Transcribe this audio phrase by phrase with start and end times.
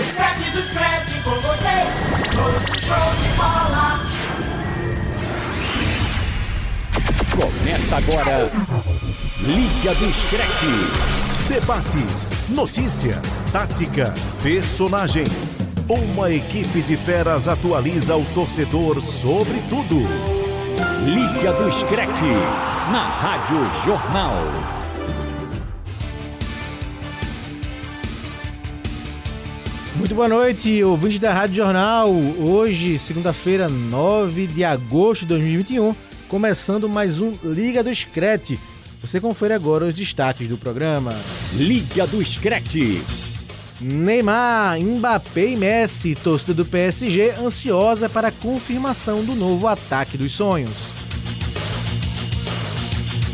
[0.00, 1.76] do Scratch, do Scratch com você.
[2.86, 4.00] Show de bola.
[7.36, 8.50] Começa agora.
[9.40, 11.48] Liga do Scratch.
[11.48, 15.58] Debates, notícias, táticas, personagens.
[15.86, 19.98] Uma equipe de feras atualiza o torcedor sobre tudo.
[21.04, 22.22] Liga do Scratch.
[22.90, 24.79] Na Rádio Jornal.
[30.00, 32.10] Muito boa noite, ouvintes da Rádio Jornal.
[32.10, 35.94] Hoje, segunda-feira, 9 de agosto de 2021,
[36.26, 38.58] começando mais um Liga do Screte.
[39.02, 41.12] Você confere agora os destaques do programa.
[41.52, 42.76] Liga do Scratch.
[43.78, 50.32] Neymar, Mbappé e Messi, torcida do PSG ansiosa para a confirmação do novo ataque dos
[50.32, 50.72] sonhos.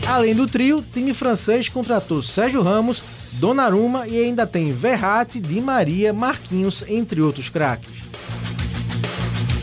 [0.05, 3.05] Além do trio, time francês contratou Sérgio Ramos,
[3.39, 8.03] Donnarumma e ainda tem Verratti, Di Maria, Marquinhos, entre outros craques.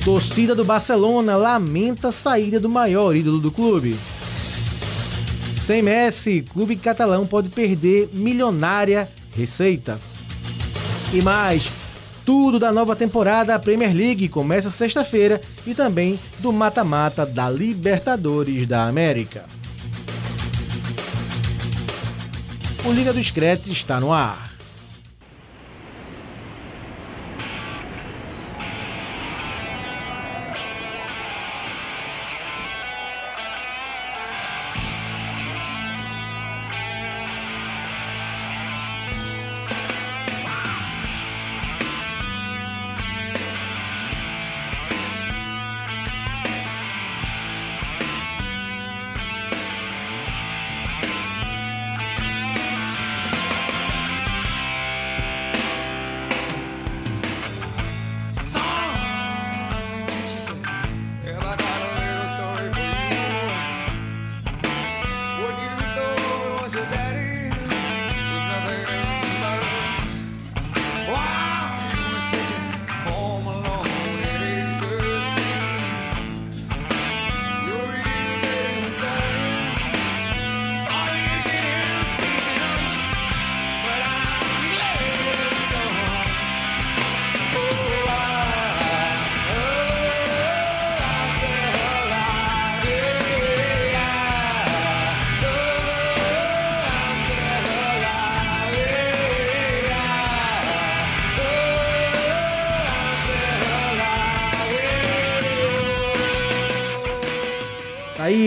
[0.03, 3.97] Torcida do Barcelona lamenta a saída do maior ídolo do clube.
[5.65, 9.99] Sem Messi, clube catalão pode perder milionária receita.
[11.13, 11.71] E mais,
[12.25, 18.67] tudo da nova temporada da Premier League começa sexta-feira e também do mata-mata da Libertadores
[18.67, 19.45] da América.
[22.85, 24.52] O Liga do Screte está no ar.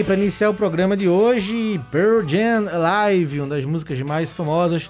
[0.06, 4.88] Para iniciar o programa de hoje, Pearl Jam Live, uma das músicas mais famosas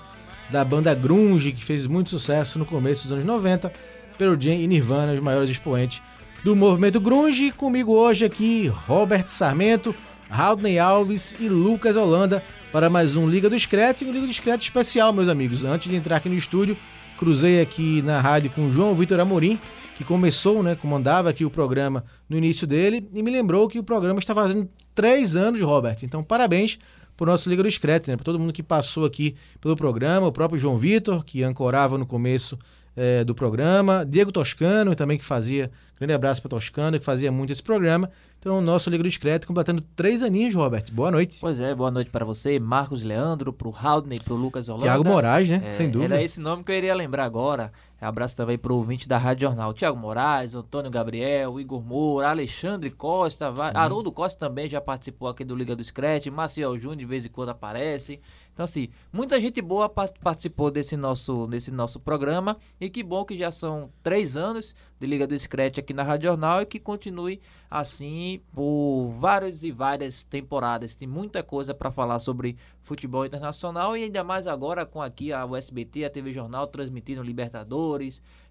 [0.51, 3.73] da banda grunge, que fez muito sucesso no começo dos anos 90.
[4.19, 6.03] Pearl Jam e Nirvana, os maiores expoentes
[6.45, 7.51] do movimento grunge.
[7.51, 9.95] Comigo hoje aqui, Robert Sarmento,
[10.29, 14.65] Haldney Alves e Lucas Holanda para mais um Liga do Screte, um Liga do Screte
[14.65, 15.65] especial, meus amigos.
[15.65, 16.77] Antes de entrar aqui no estúdio,
[17.19, 19.59] cruzei aqui na rádio com o João Vitor Amorim,
[19.97, 23.83] que começou, né, comandava aqui o programa no início dele, e me lembrou que o
[23.83, 25.99] programa está fazendo três anos, Robert.
[26.03, 26.79] Então, parabéns
[27.17, 30.27] para o nosso Liga do Screte, né, para todo mundo que passou aqui pelo programa,
[30.27, 32.59] o próprio João Vitor, que ancorava no começo
[32.97, 37.53] eh, do programa, Diego Toscano, também que fazia, grande abraço para Toscano, que fazia muito
[37.53, 38.11] esse programa.
[38.39, 40.85] Então, o nosso Liga do Screte completando três aninhos, Robert.
[40.93, 41.39] Boa noite.
[41.41, 44.85] Pois é, boa noite para você, Marcos Leandro, pro Haldney, pro Lucas Holanda.
[44.85, 45.63] Tiago Moraes, né?
[45.65, 46.15] É, Sem dúvida.
[46.15, 47.73] Era esse nome que eu iria lembrar agora.
[48.01, 49.73] Abraço também pro ouvinte da Rádio Jornal.
[49.73, 55.45] Tiago Moraes, Antônio Gabriel, Igor Moura, Alexandre Costa, va- Haroldo Costa também já participou aqui
[55.45, 58.21] do Liga do Scratch, Maciel Júnior de vez em quando aparece.
[58.53, 62.57] Então, assim, muita gente boa pa- participou desse nosso, desse nosso programa.
[62.81, 66.29] E que bom que já são três anos de Liga do Scratch aqui na Rádio
[66.31, 67.41] Jornal e que continue
[67.71, 70.95] assim por várias e várias temporadas.
[70.97, 75.45] Tem muita coisa para falar sobre futebol internacional e ainda mais agora com aqui a
[75.45, 77.86] USBT, a TV Jornal transmitindo Libertadores,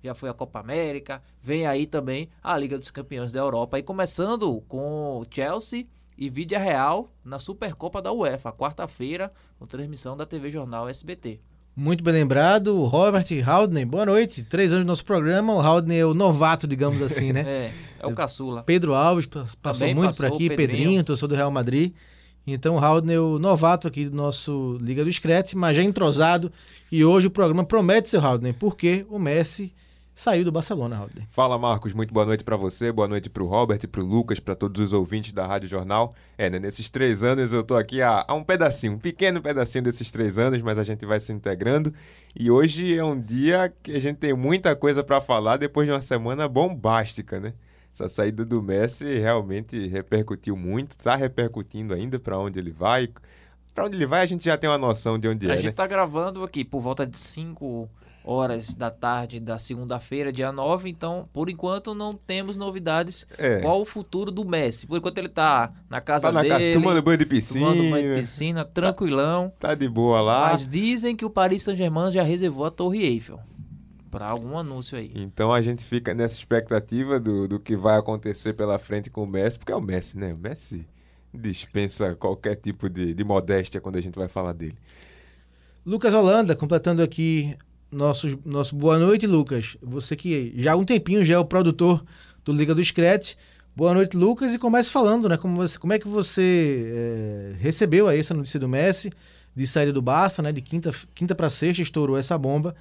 [0.03, 3.83] já foi a Copa América, vem aí também a Liga dos Campeões da Europa e
[3.83, 5.85] começando com Chelsea
[6.17, 11.39] e Vídea Real na Supercopa da UEFA, quarta-feira, com transmissão da TV Jornal SBT.
[11.75, 14.43] Muito bem lembrado, Robert Haldney, boa noite.
[14.43, 17.43] Três anos do nosso programa, o Haldney é o novato, digamos assim, né?
[17.45, 18.63] É, é o caçula.
[18.63, 20.79] Pedro Alves pas- passou Também muito passou, por aqui, Pedrinho.
[20.83, 21.91] Pedrinho, torcedor do Real Madrid.
[22.47, 26.51] Então, o Haldney é o novato aqui do nosso Liga do Screte, mas já entrosado.
[26.91, 29.73] E hoje o programa promete, seu Haldney, porque o Messi
[30.15, 31.27] saiu do Barcelona, Rodney.
[31.29, 34.39] Fala Marcos, muito boa noite para você, boa noite para o Robert, para o Lucas,
[34.39, 36.15] para todos os ouvintes da Rádio Jornal.
[36.37, 39.83] É, né, nesses três anos eu tô aqui há, há, um pedacinho, um pequeno pedacinho
[39.83, 41.93] desses três anos, mas a gente vai se integrando.
[42.33, 45.91] E hoje é um dia que a gente tem muita coisa para falar depois de
[45.91, 47.53] uma semana bombástica, né?
[47.95, 53.07] Essa saída do Messi realmente repercutiu muito, está repercutindo ainda para onde ele vai.
[53.73, 55.53] Para onde ele vai, a gente já tem uma noção de onde a é.
[55.53, 55.71] A gente né?
[55.71, 57.89] tá gravando aqui por volta de 5
[58.25, 60.89] horas da tarde da segunda-feira, dia 9.
[60.89, 63.25] Então, por enquanto, não temos novidades.
[63.37, 63.61] É.
[63.61, 64.87] Qual o futuro do Messi?
[64.87, 66.53] Por enquanto, ele tá na casa Tá na dele.
[66.53, 67.67] casa, tomando banho de piscina.
[67.67, 69.53] Tomando banho de piscina, tranquilão.
[69.57, 70.49] Tá de boa lá.
[70.51, 73.39] Mas dizem que o Paris Saint-Germain já reservou a Torre Eiffel.
[74.17, 75.11] Para algum anúncio aí.
[75.15, 79.27] Então a gente fica nessa expectativa do, do que vai acontecer pela frente com o
[79.27, 80.33] Messi, porque é o Messi, né?
[80.33, 80.87] O Messi
[81.33, 84.77] dispensa qualquer tipo de, de modéstia quando a gente vai falar dele.
[85.85, 87.55] Lucas Holanda, completando aqui
[87.91, 89.77] nosso, nosso boa noite, Lucas.
[89.81, 92.03] Você que já há um tempinho já é o produtor
[92.43, 93.35] do Liga do Scratch.
[93.75, 95.35] Boa noite, Lucas, e comece falando, né?
[95.35, 99.11] Como, você, como é que você é, recebeu aí essa notícia do Messi,
[99.53, 100.53] de saída do Barça, né?
[100.53, 102.75] De quinta, quinta para sexta estourou essa bomba.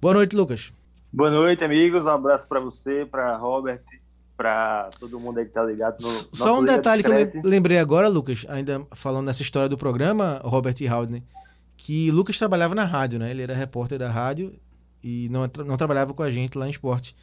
[0.00, 0.72] Boa noite, Lucas.
[1.12, 2.06] Boa noite, amigos.
[2.06, 3.82] Um abraço para você, para Robert,
[4.34, 8.08] para todo mundo aí que tá ligado no Só um detalhe que eu lembrei agora,
[8.08, 11.22] Lucas, ainda falando nessa história do programa, Robert e Haldane,
[11.76, 13.30] que Lucas trabalhava na rádio, né?
[13.30, 14.54] Ele era repórter da rádio
[15.04, 17.14] e não, não trabalhava com a gente lá em esporte.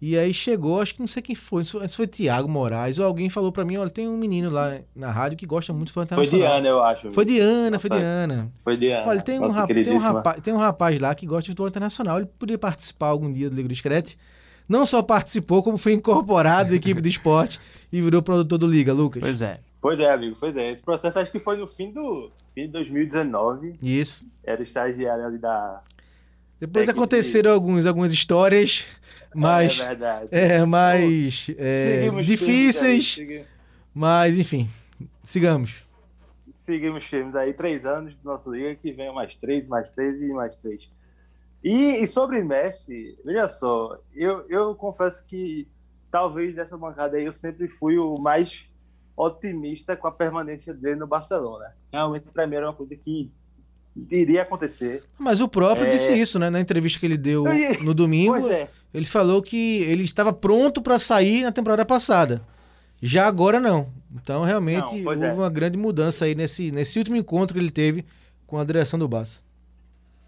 [0.00, 3.06] E aí chegou, acho que não sei quem foi, se foi, foi Tiago Moraes ou
[3.06, 6.14] alguém falou para mim, olha, tem um menino lá na rádio que gosta muito do
[6.14, 7.10] Foi Diana, eu acho.
[7.10, 8.52] Foi Diana, Nossa, foi Diana.
[8.62, 9.10] Foi Diana.
[9.10, 11.66] Olha, tem um, rap, tem, um rapaz, tem um rapaz lá que gosta de futebol
[11.66, 14.16] internacional, ele poderia participar algum dia do Liga do Screte.
[14.68, 17.58] Não só participou, como foi incorporado à equipe do esporte
[17.90, 19.20] e virou produtor do Liga, Lucas.
[19.20, 19.58] Pois é.
[19.80, 20.72] Pois é, amigo, pois é.
[20.72, 23.76] Esse processo acho que foi no fim do fim de 2019.
[23.82, 24.26] Isso.
[24.44, 25.82] Era estagiário ali da.
[26.60, 28.86] Depois aconteceram alguns, algumas histórias,
[29.34, 29.78] mas.
[29.78, 30.28] É verdade.
[30.30, 31.46] É, mais.
[31.56, 33.18] É, difíceis.
[33.94, 34.68] Mas, enfim,
[35.24, 35.84] sigamos.
[36.52, 40.28] Seguimos firmes aí, três anos do nosso Liga, que vem mais três, mais três e
[40.32, 40.88] mais três.
[41.64, 45.66] E, e sobre Messi, veja só, eu, eu confesso que
[46.10, 48.68] talvez dessa bancada aí eu sempre fui o mais
[49.16, 51.74] otimista com a permanência dele no Barcelona.
[51.92, 53.30] Realmente, para mim, era uma coisa que
[54.10, 55.02] iria acontecer.
[55.18, 55.90] Mas o próprio é...
[55.90, 56.48] disse isso, né?
[56.50, 57.44] Na entrevista que ele deu
[57.82, 58.68] no domingo, é.
[58.92, 62.42] Ele falou que ele estava pronto para sair na temporada passada.
[63.00, 63.92] Já agora não.
[64.14, 65.32] Então, realmente, não, houve é.
[65.32, 68.04] uma grande mudança aí nesse, nesse último encontro que ele teve
[68.46, 69.42] com a direção do Barça.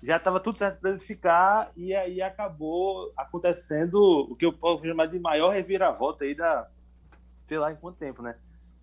[0.02, 3.96] Já estava tudo certo para ele ficar e aí acabou acontecendo
[4.30, 6.68] o que eu posso chamar de maior reviravolta aí da,
[7.46, 8.36] sei lá em quanto tempo, né?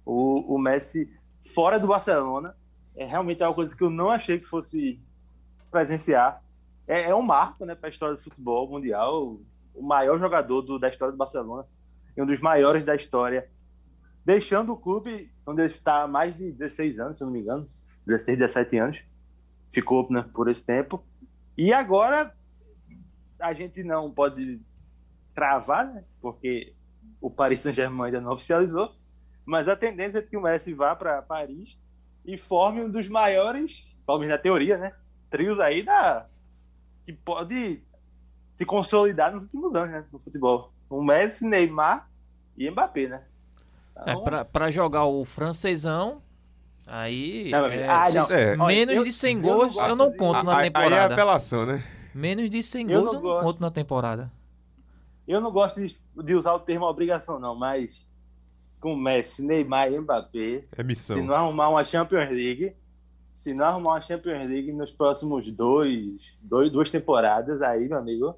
[0.05, 2.55] O, o Messi fora do Barcelona
[2.95, 4.99] é realmente uma coisa que eu não achei que fosse
[5.71, 6.43] presenciar.
[6.87, 9.39] É, é um marco, né, para a história do futebol mundial.
[9.77, 11.63] O maior jogador do, da história do Barcelona
[12.15, 13.49] e um dos maiores da história,
[14.25, 17.69] deixando o clube onde ele está há mais de 16 anos, se não me engano,
[18.05, 18.99] 16, 17 anos,
[19.71, 21.03] ficou né, por esse tempo.
[21.57, 22.35] E agora
[23.39, 24.59] a gente não pode
[25.35, 26.73] travar, né, porque
[27.21, 28.95] o Paris Saint-Germain ainda não oficializou,
[29.45, 31.79] mas a tendência é que o Messi vá para Paris
[32.25, 34.93] e forme um dos maiores, pelo menos na teoria, né?
[35.29, 36.27] Trios aí da
[37.05, 37.81] que pode
[38.57, 40.73] se consolidar nos últimos anos, né, no futebol.
[40.89, 42.09] O Messi, Neymar
[42.57, 43.23] e Mbappé, né?
[43.91, 44.27] Então...
[44.35, 46.23] É, para jogar o francesão,
[46.87, 48.35] aí não, é, ah, não.
[48.35, 48.57] É.
[48.67, 50.95] menos eu, de 100 gols eu não, conto na temporada.
[50.95, 51.83] Aí é apelação, né?
[52.15, 54.31] Menos de 100 gols eu não, eu não conto na temporada.
[55.27, 58.07] Eu não gosto de, de usar o termo obrigação, não, mas
[58.79, 60.63] com Messi, Neymar e Mbappé.
[60.75, 61.15] É missão.
[61.15, 62.75] Se não arrumar uma Champions League,
[63.33, 68.35] se não arrumar uma Champions League nos próximos dois, dois duas temporadas, aí, meu amigo,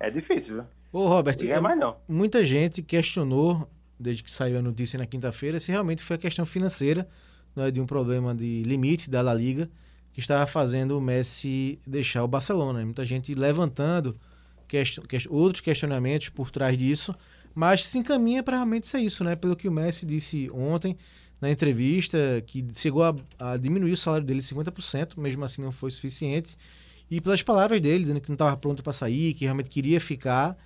[0.00, 0.64] é difícil, viu?
[0.92, 1.96] Ô, Robert, é mais não.
[2.08, 6.46] muita gente questionou, desde que saiu a notícia na quinta-feira, se realmente foi a questão
[6.46, 7.08] financeira,
[7.54, 9.68] né, de um problema de limite da La Liga,
[10.12, 12.84] que estava fazendo o Messi deixar o Barcelona.
[12.84, 14.16] Muita gente levantando
[14.68, 17.14] question, question, outros questionamentos por trás disso,
[17.54, 19.34] mas se encaminha para realmente ser isso, né?
[19.34, 20.96] Pelo que o Messi disse ontem
[21.40, 25.90] na entrevista, que chegou a, a diminuir o salário dele 50%, mesmo assim não foi
[25.90, 26.56] suficiente.
[27.10, 30.56] E pelas palavras dele, dizendo que não estava pronto para sair, que realmente queria ficar.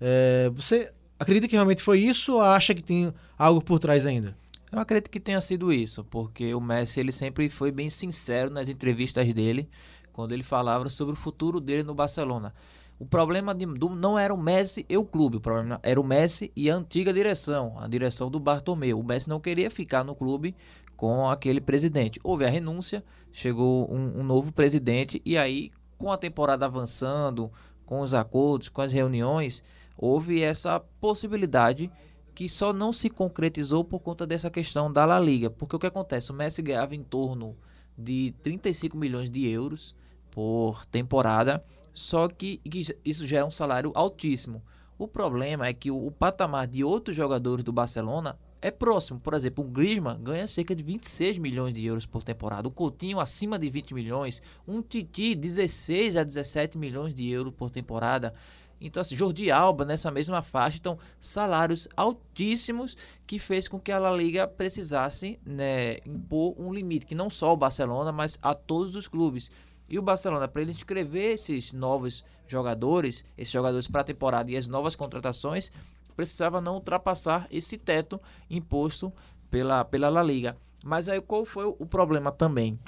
[0.00, 4.36] É, você acredita que realmente foi isso ou acha que tem algo por trás ainda?
[4.70, 8.68] Eu acredito que tenha sido isso, porque o Messi ele sempre foi bem sincero nas
[8.68, 9.68] entrevistas dele,
[10.12, 12.52] quando ele falava sobre o futuro dele no Barcelona.
[12.98, 16.04] O problema de, do, não era o Messi e o clube, o problema era o
[16.04, 18.98] Messi e a antiga direção, a direção do Bartomeu.
[18.98, 20.54] O Messi não queria ficar no clube
[20.96, 22.18] com aquele presidente.
[22.24, 27.50] Houve a renúncia, chegou um, um novo presidente e aí, com a temporada avançando,
[27.84, 29.62] com os acordos, com as reuniões,
[29.96, 31.90] houve essa possibilidade
[32.34, 35.48] que só não se concretizou por conta dessa questão da La Liga.
[35.48, 36.30] Porque o que acontece?
[36.30, 37.56] O Messi ganhava em torno
[37.96, 39.96] de 35 milhões de euros
[40.30, 42.60] por temporada, só que,
[43.02, 44.62] isso já é um salário altíssimo.
[44.98, 49.20] O problema é que o, o patamar de outros jogadores do Barcelona é próximo.
[49.20, 52.66] Por exemplo, o Griezmann ganha cerca de 26 milhões de euros por temporada.
[52.66, 54.42] O Coutinho acima de 20 milhões.
[54.66, 58.34] Um Titi 16 a 17 milhões de euros por temporada.
[58.80, 60.78] Então, assim, Jordi Alba nessa mesma faixa.
[60.78, 67.06] Então, salários altíssimos que fez com que a La Liga precisasse né, impor um limite,
[67.06, 69.48] que não só o Barcelona, mas a todos os clubes.
[69.88, 74.56] E o Barcelona, para ele inscrever esses novos jogadores, esses jogadores para a temporada e
[74.56, 75.70] as novas contratações,
[76.16, 78.18] precisava não ultrapassar esse teto
[78.48, 79.12] imposto
[79.50, 80.56] pela, pela La Liga.
[80.82, 82.78] Mas aí qual foi o problema também?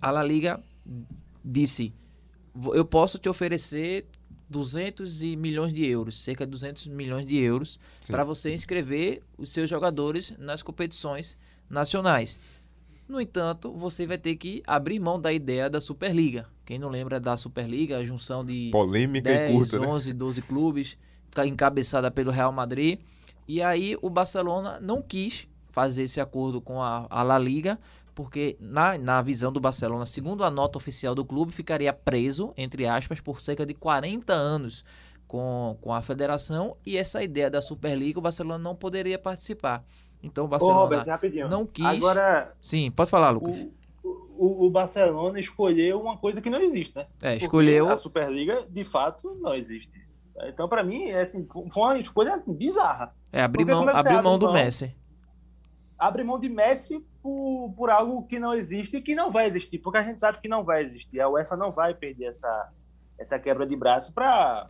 [0.00, 0.60] A La Liga
[1.44, 1.94] disse:
[2.74, 4.06] eu posso te oferecer
[4.48, 9.68] 200 milhões de euros, cerca de 200 milhões de euros, para você inscrever os seus
[9.70, 11.38] jogadores nas competições
[11.70, 12.38] nacionais.
[13.12, 16.48] No entanto, você vai ter que abrir mão da ideia da Superliga.
[16.64, 20.14] Quem não lembra da Superliga, a junção de Polêmica 10, e curta, 11, né?
[20.14, 20.98] 12 clubes,
[21.44, 23.00] encabeçada pelo Real Madrid.
[23.46, 27.78] E aí o Barcelona não quis fazer esse acordo com a, a La Liga,
[28.14, 32.86] porque na, na visão do Barcelona, segundo a nota oficial do clube, ficaria preso, entre
[32.86, 34.86] aspas, por cerca de 40 anos
[35.28, 39.84] com, com a federação e essa ideia da Superliga o Barcelona não poderia participar.
[40.22, 41.48] Então o Barcelona Ô, Robert, rapidinho.
[41.48, 41.84] não quis.
[41.84, 43.56] Agora, Sim, pode falar, Lucas.
[44.02, 47.06] o, o, o Barcelona escolheu uma coisa que não existe, né?
[47.20, 47.88] É, Porque escolheu.
[47.88, 49.90] A Superliga, de fato, não existe.
[50.44, 53.14] Então, para mim, é, assim, foi uma escolha assim, bizarra.
[53.32, 54.54] É, abrir Porque mão, é abrir mão do mão?
[54.54, 54.96] Messi.
[55.98, 59.78] Abre mão de Messi por, por algo que não existe e que não vai existir,
[59.78, 61.20] porque a gente sabe que não vai existir.
[61.20, 62.72] A UEFA não vai perder essa,
[63.22, 64.66] essa quebra de braço para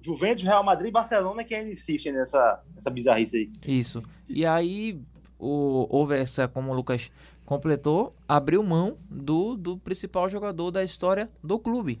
[0.00, 3.52] Juventus, Real Madrid e Barcelona que ainda insistem nessa, nessa bizarrice aí.
[3.66, 4.02] Isso.
[4.28, 5.00] E aí
[5.38, 7.10] o, houve essa, como o Lucas
[7.44, 12.00] completou, abriu mão do, do principal jogador da história do clube.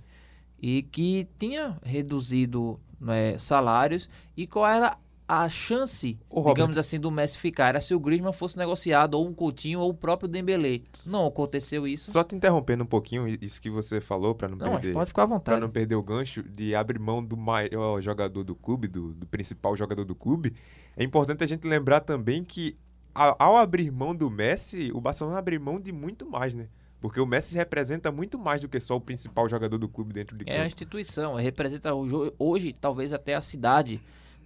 [0.60, 4.08] E que tinha reduzido né, salários.
[4.36, 4.96] E qual era
[5.34, 7.68] a chance, Ô, digamos assim, do Messi ficar?
[7.68, 10.80] Era se o Griezmann fosse negociado, ou um Coutinho, ou o próprio Dembélé.
[11.06, 12.10] Não aconteceu isso.
[12.12, 14.92] Só te interrompendo um pouquinho, isso que você falou, para não, Não, perder.
[14.92, 15.60] pode ficar à vontade.
[15.60, 19.74] não perder o gancho de abrir mão do maior jogador do clube, do, do principal
[19.74, 20.52] jogador do clube,
[20.96, 22.76] é importante a gente lembrar também que
[23.14, 26.68] ao abrir mão do Messi, o Barcelona abre mão de muito mais, né?
[27.00, 30.36] Porque o Messi representa muito mais do que só o principal jogador do clube dentro
[30.36, 30.66] de É a campo.
[30.66, 31.90] instituição, representa
[32.38, 34.00] hoje talvez até a cidade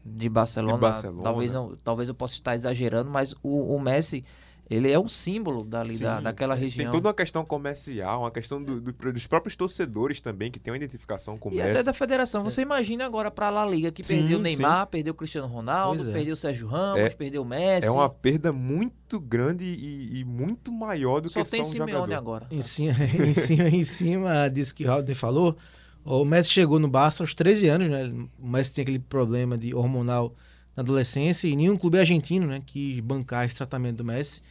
[0.07, 0.75] de Barcelona.
[0.75, 1.23] De Barcelona.
[1.23, 4.25] Talvez, não, talvez eu possa estar exagerando, mas o, o Messi,
[4.69, 6.91] ele é um símbolo dali, da, Sim, daquela Tem região.
[6.91, 10.77] toda uma questão comercial, uma questão do- do- dos próprios torcedores também, que tem uma
[10.77, 11.71] identificação com o E Messi.
[11.71, 12.43] até da federação.
[12.43, 14.05] Você imagina agora para a La Liga, que É.
[14.05, 14.43] Sim, perdeu o sim.
[14.43, 16.13] Neymar, perdeu o Cristiano Ronaldo, é.
[16.13, 17.87] perdeu o Sérgio Ramos, É- perdeu o Messi.
[17.87, 21.73] É uma perda muito grande e, e muito maior do Só que tem só um
[21.73, 22.15] Simeone jogador.
[22.17, 22.47] agora.
[22.51, 22.95] Em cima,
[23.25, 25.57] em cima, em cima disso que o Raul falou,
[26.07, 28.05] o Messi chegou no Barça aos 13 anos, né?
[28.39, 30.33] O Messi tinha aquele problema de hormonal
[30.77, 34.43] na adolescência e nenhum clube argentino, né, quis bancar esse tratamento do Messi.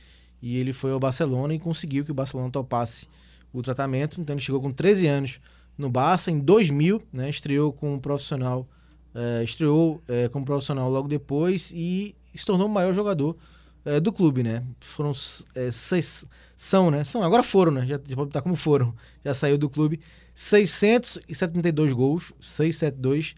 [0.42, 3.08] E ele foi ao Barcelona e conseguiu que o Barcelona topasse
[3.54, 4.20] o tratamento.
[4.20, 5.40] Então ele chegou com 13 anos
[5.78, 6.30] no Barça.
[6.30, 8.68] Em 2000, né, estreou como profissional,
[9.14, 13.38] eh, estreou eh, como profissional logo depois e se tornou o maior jogador
[13.86, 14.64] eh, do clube, né?
[14.82, 17.04] Foram seis, são, né?
[17.04, 17.82] São, agora foram, né?
[17.82, 18.94] Já, já pode botar como foram.
[19.24, 20.02] Já saiu do clube.
[20.36, 23.36] 672 gols, 672,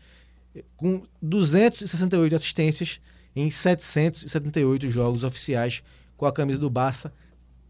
[0.55, 2.99] eh, com 268 assistências
[3.35, 5.83] em 778 jogos oficiais
[6.17, 7.13] com a camisa do Barça.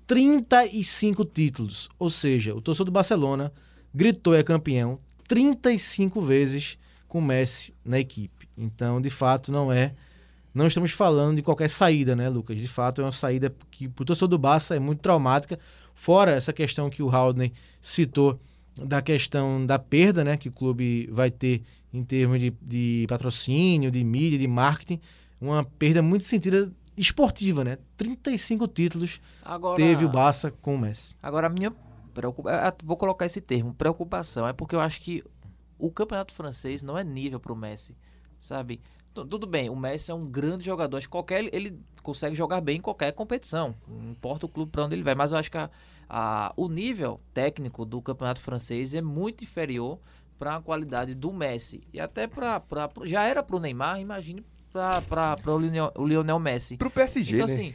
[0.08, 3.52] 35 títulos, ou seja, o torcedor do Barcelona
[3.94, 6.78] gritou é campeão 35 vezes
[7.10, 8.48] com o Messi na equipe.
[8.58, 9.94] Então, de fato, não é
[10.54, 12.58] não estamos falando de qualquer saída, né, Lucas?
[12.58, 15.60] De fato, é uma saída que para o torcedor do Barça é muito traumática.
[15.94, 18.40] Fora essa questão que o Haldane citou
[18.86, 23.90] da questão da perda, né, que o clube vai ter em termos de, de patrocínio,
[23.90, 25.00] de mídia, de marketing,
[25.40, 27.78] uma perda muito sentida esportiva, né?
[27.96, 31.16] 35 títulos Agora, teve o Barça com o Messi.
[31.22, 31.72] Agora, a minha
[32.14, 32.72] preocupação.
[32.84, 34.48] Vou colocar esse termo, preocupação.
[34.48, 35.24] É porque eu acho que
[35.78, 37.96] o campeonato francês não é nível para o Messi,
[38.40, 38.82] sabe?
[39.14, 40.98] Tu- Tudo bem, o Messi é um grande jogador.
[40.98, 43.76] Acho que qualquer ele consegue jogar bem em qualquer competição.
[43.88, 45.14] Não importa o clube para onde ele vai.
[45.16, 45.70] Mas eu acho que a-
[46.10, 50.00] a- o nível técnico do campeonato francês é muito inferior
[50.38, 51.82] para a qualidade do Messi.
[51.94, 52.62] E até para.
[53.04, 56.78] Já era para o Neymar, imagine para o Lionel, o Messi.
[56.78, 57.54] Pro PSG, Então, né?
[57.54, 57.74] assim,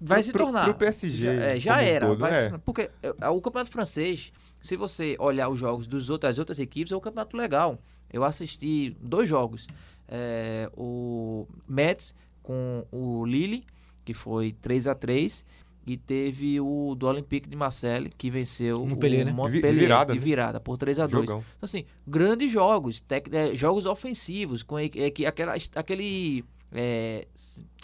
[0.00, 0.64] vai Pro- se tornar.
[0.64, 2.06] pro PSG Já, é, já era.
[2.08, 2.58] todo, vai se é.
[2.64, 6.92] porque é, o campeonato francês, se você olhar os jogos dos outras, das outras equipes,
[6.92, 7.78] é um campeonato legal.
[8.12, 9.66] Eu assisti dois jogos.
[10.08, 13.64] É, o Metz com o Lille,
[14.04, 15.44] que foi 3 a 3
[15.86, 19.32] e teve o do Olympique de Marseille, que venceu Montpellier, o né?
[19.32, 20.24] Montpellier De virada, de né?
[20.24, 21.44] virada por 3 a 2 Jogão.
[21.56, 26.44] Então, assim, grandes jogos, tec- é, jogos ofensivos, com é, que aquela, aquele.
[26.72, 27.26] é,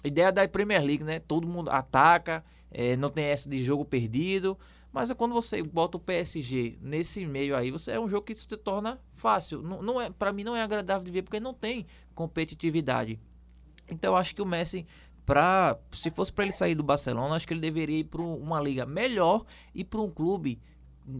[0.04, 1.18] ideia da Premier League, né?
[1.20, 4.58] Todo mundo ataca, é, não tem essa de jogo perdido.
[4.92, 8.34] Mas é quando você bota o PSG nesse meio aí, você é um jogo que
[8.34, 9.62] se torna fácil.
[9.62, 13.18] Não, não é, para mim não é agradável de ver porque não tem competitividade.
[13.88, 14.86] Então eu acho que o Messi
[15.30, 18.60] para se fosse para ele sair do Barcelona, acho que ele deveria ir para uma
[18.60, 19.44] liga melhor
[19.74, 20.60] e para um clube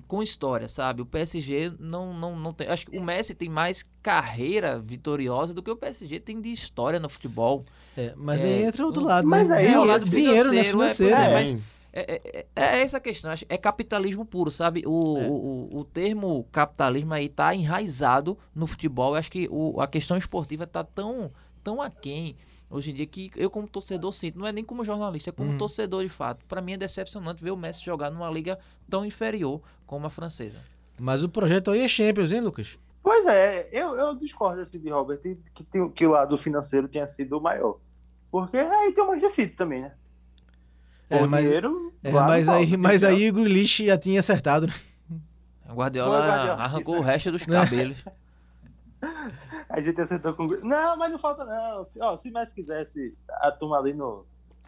[0.07, 1.03] com história, sabe?
[1.03, 2.69] O PSG não, não, não tem.
[2.69, 7.01] Acho que o Messi tem mais carreira vitoriosa do que o PSG tem de história
[7.01, 7.65] no futebol.
[7.97, 9.57] É, mas É, aí entra outro um- lado, mas né?
[9.59, 10.65] aí É, é o lado dinheiro, né?
[10.65, 11.57] financeiro, é, é, mas-.
[11.93, 14.85] É, é- é- é essa a questão, acho- é capitalismo puro, sabe?
[14.87, 15.27] O, É.
[15.27, 19.13] o, o, o termo capitalismo aí tá enraizado no futebol.
[19.13, 21.33] Eu acho que o, a questão esportiva tá tão,
[21.65, 22.37] tão aquém
[22.71, 24.39] hoje em dia que eu, como torcedor, sinto.
[24.39, 25.59] Não é nem como jornalista, é como Uhum.
[25.59, 26.45] torcedor de fato.
[26.47, 28.59] Pra mim é decepcionante ver o Messi jogar numa liga
[28.89, 30.59] tão inferior como a francesa.
[30.99, 32.79] Mas o projeto aí é Champions, hein, Lucas?
[33.03, 35.19] Pois é, eu, eu discordo assim, de Robert
[35.55, 37.79] que, tem- que o lado financeiro tenha sido o maior.
[38.31, 39.93] Porque aí tem o Manchester City também, né?
[41.09, 41.93] É, o mas- dinheiro.
[42.05, 44.75] É, não mas aí, mas que- aí o Grealish já tinha acertado, né?
[45.69, 48.05] O Guardiola, o Guardiola, arrancou o resto dos cabelos.
[49.69, 50.47] A gente acertou com.
[50.47, 51.85] Não, mas não falta, não.
[51.87, 54.27] Se, ó, se o Messi quisesse, a turma ali no.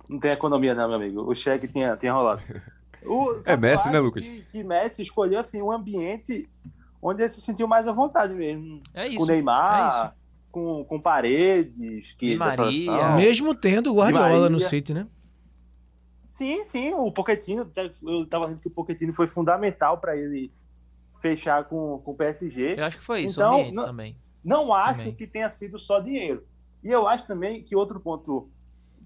[0.09, 1.23] Não tem economia, não, meu amigo.
[1.31, 2.43] O cheque tinha, tinha rolado.
[3.05, 4.25] O- É Messi, né, Lucas?
[4.27, 6.49] Que, que Messi escolheu assim, um ambiente
[7.01, 8.83] onde ele se sentiu mais à vontade mesmo.
[8.95, 9.25] É com isso.
[9.25, 10.13] o Neymar, é
[10.51, 12.13] com, com paredes.
[12.13, 13.17] Que, Maria.
[13.17, 15.07] Mesmo tendo o Guardiola no City, né?
[16.31, 17.71] Sim, sim, o Pochettino,
[18.03, 20.51] eu tava vendo que o Pochettino foi fundamental para ele
[21.23, 22.75] fechar com, com o PSG.
[22.77, 24.17] Eu acho que foi isso, Então, o ambiente não- também.
[24.45, 25.15] Não acho Também.
[25.15, 26.45] que tenha sido só dinheiro.
[26.83, 28.51] E eu acho também que outro ponto.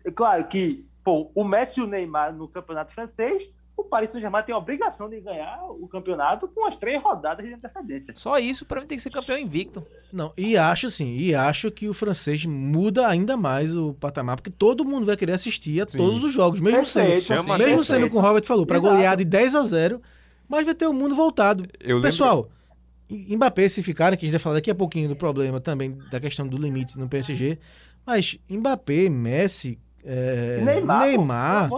[0.03, 4.43] É claro que pô, o Messi e o Neymar no campeonato francês, o Paris Saint-Germain
[4.43, 8.15] tem a obrigação de ganhar o campeonato com as três rodadas de antecedência.
[8.17, 9.87] Só isso pra mim tem que ser campeão invicto.
[10.11, 14.51] Não, e acho sim, e acho que o francês muda ainda mais o patamar, porque
[14.51, 15.99] todo mundo vai querer assistir a Sim.
[15.99, 19.17] todos os jogos, mesmo Perfeito, sendo, Chama mesmo sendo com o Robert falou, para golear
[19.19, 20.01] de 10 a 0,
[20.49, 21.65] mas vai ter o mundo voltado.
[21.81, 22.49] Eu lembro, Pessoal,
[23.11, 25.97] em- Mbappé se ficar, que a gente vai falar daqui a pouquinho do problema também
[26.11, 27.59] da questão do limite no PSG,
[28.05, 31.71] mas Mbappé, Messi, é, Neymar, Neymar.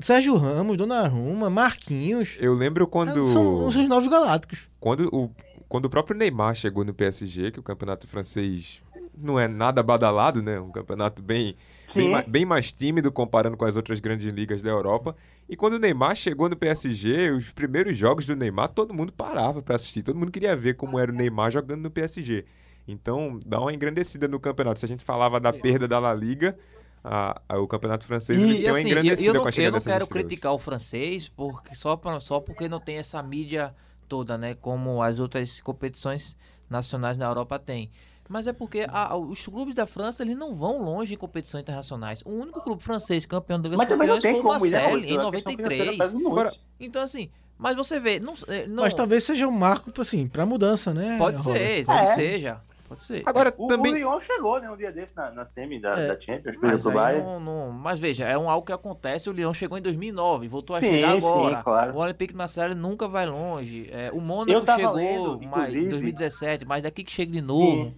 [0.00, 4.68] Sérgio Ramos, Donnarumma, Marquinhos, eu lembro quando, são os novos galácticos.
[4.80, 5.30] quando, o,
[5.68, 8.82] quando o próprio Neymar chegou no PSG, que o campeonato francês
[9.16, 10.58] não é nada badalado, né?
[10.60, 11.56] Um campeonato bem,
[11.94, 15.14] bem, bem mais tímido comparando com as outras grandes ligas da Europa.
[15.48, 19.60] E quando o Neymar chegou no PSG, os primeiros jogos do Neymar, todo mundo parava
[19.62, 22.44] para assistir, todo mundo queria ver como era o Neymar jogando no PSG.
[22.88, 24.80] Então, dá uma engrandecida no campeonato.
[24.80, 26.56] Se a gente falava da perda da La Liga,
[27.04, 29.72] a- a- o campeonato francês E, ele E assim, eu, eu não, com a eu
[29.72, 30.08] não quero estrelas.
[30.08, 33.74] criticar o francês porque, só, pra, só porque não tem essa mídia
[34.08, 34.54] toda, né?
[34.54, 36.36] Como as outras competições
[36.68, 37.90] nacionais na Europa têm.
[38.28, 42.22] Mas é porque a- os clubes da França eles não vão longe em competições internacionais.
[42.24, 44.90] O único clube francês campeão da Liga Mas também não Campeões tem foi o Marseille
[44.94, 45.12] Rodrigo?
[45.22, 45.98] em A questão financeira 93.
[45.98, 46.28] pesa muito.
[46.32, 50.26] Agora, Então assim, mas você vê, não, é, não Mas talvez seja um marco assim,
[50.26, 51.16] para mudança, né?
[51.18, 51.52] pode Robert?
[51.84, 52.00] ser, É.
[52.00, 53.22] que seja, pode ser.
[53.26, 53.92] Agora, O, também...
[53.92, 56.08] o Lyon chegou, né, um dia desse na, na semi da, É.
[56.08, 56.84] da Champions, Mas,
[57.24, 59.28] não, não- mas veja, é um algo que acontece.
[59.28, 61.62] O Leão chegou em 2009, voltou a Sim, chegar sim, agora.
[61.62, 61.94] claro.
[61.94, 63.88] O Olympique de Marseille nunca vai longe.
[63.92, 67.84] É, o Mônaco chegou lendo, mais, em inclusive- 2017, mas daqui que chega de novo.
[67.84, 67.94] Sim.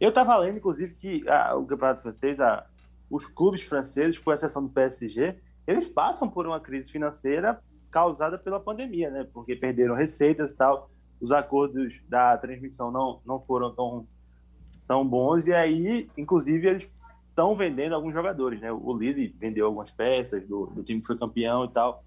[0.00, 2.66] Eu tava lendo, inclusive, que ah, o campeonato francês, ah,
[3.10, 5.36] os clubes franceses, com exceção do PSG,
[5.66, 7.60] eles passam por uma crise financeira
[7.90, 9.28] causada pela pandemia, né?
[9.32, 14.06] Porque perderam receitas e tal, os acordos da transmissão não, não foram tão,
[14.88, 16.90] tão bons, e aí, inclusive, eles
[17.28, 18.72] estão vendendo alguns jogadores, né?
[18.72, 22.04] O Lille vendeu algumas peças do, do time que foi campeão e tal,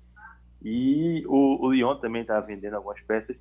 [0.63, 3.38] e o, o Lyon também tá vendendo algumas peças,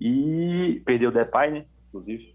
[0.00, 1.66] e perdeu o Depay, né?
[1.88, 2.31] Inclusive.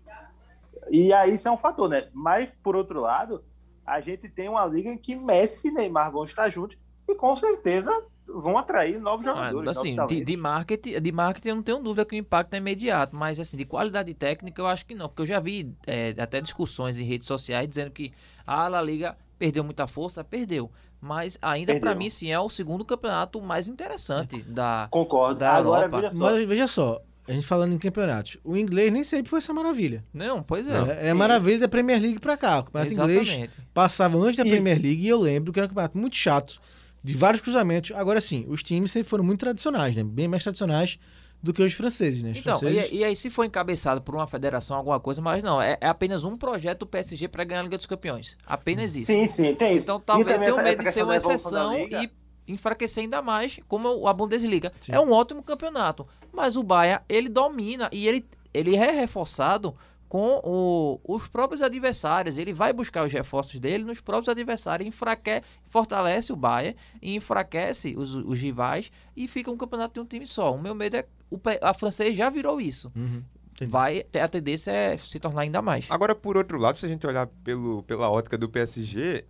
[0.91, 2.10] E aí isso é um fator, né?
[2.13, 3.43] Mas, por outro lado,
[3.86, 7.36] a gente tem uma liga em que Messi e Neymar vão estar juntos e com
[7.36, 7.91] certeza
[8.28, 9.78] vão atrair novos Ah, jogadores.
[9.78, 12.58] assim, novos de, de marketing, de marketing eu não tenho dúvida que o impacto é
[12.58, 16.13] imediato, mas assim, de qualidade técnica eu acho que não, porque eu já vi é,
[16.17, 18.12] até discussões em redes sociais dizendo que
[18.45, 20.69] a La Liga perdeu muita força, perdeu.
[21.00, 25.39] Mas ainda pra mim sim é o segundo campeonato mais interessante da Concordo.
[25.39, 26.02] da Agora, Europa.
[26.02, 26.23] veja só.
[26.26, 30.03] Mas veja só, a gente falando em campeonatos, o inglês nem sempre foi essa maravilha.
[30.13, 30.71] Não, pois é.
[31.01, 32.59] É, é a maravilha da Premier League pra cá.
[32.59, 33.53] O campeonato inglês Exatamente.
[33.73, 36.59] passava antes da E- Premier League e eu lembro que era um campeonato muito chato,
[37.03, 37.91] de vários cruzamentos.
[37.95, 40.03] Agora sim, os times sempre foram muito tradicionais, né?
[40.03, 40.97] Bem mais tradicionais
[41.43, 42.31] do que os franceses, né?
[42.31, 42.91] Os Então, franceses...
[42.91, 45.87] e, e aí se for encabeçado por uma federação, alguma coisa, mas não, é, é
[45.87, 48.35] apenas um projeto do PSG para ganhar a Liga dos Campeões.
[48.45, 49.07] Apenas isso.
[49.07, 49.83] Sim, sim, tem isso.
[49.85, 52.09] Então talvez tenha essa- medo de ser uma exceção e
[52.47, 54.71] enfraquecer ainda mais, como a Bundesliga.
[54.81, 54.93] Sim.
[54.93, 59.75] É um ótimo campeonato, mas o Bayern, ele domina e ele, ele é reforçado
[60.10, 62.38] com o- os próprios adversários.
[62.38, 67.93] Ele vai buscar os reforços dele nos próprios adversários, enfraquece, fortalece o Bayern e enfraquece
[67.97, 70.55] os, os rivais e fica um campeonato de um time só.
[70.55, 72.89] O meu medo é o, a francês já virou isso.
[72.95, 73.21] Uhum.
[73.51, 73.71] Entendi.
[73.71, 75.88] Vai, a tendência é se tornar ainda mais.
[75.89, 79.25] Agora, por outro lado, se a gente olhar pelo, pela ótica do PSG,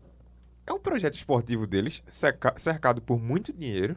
[0.67, 3.95] é um projeto esportivo deles, cerca- cercado por muito dinheiro.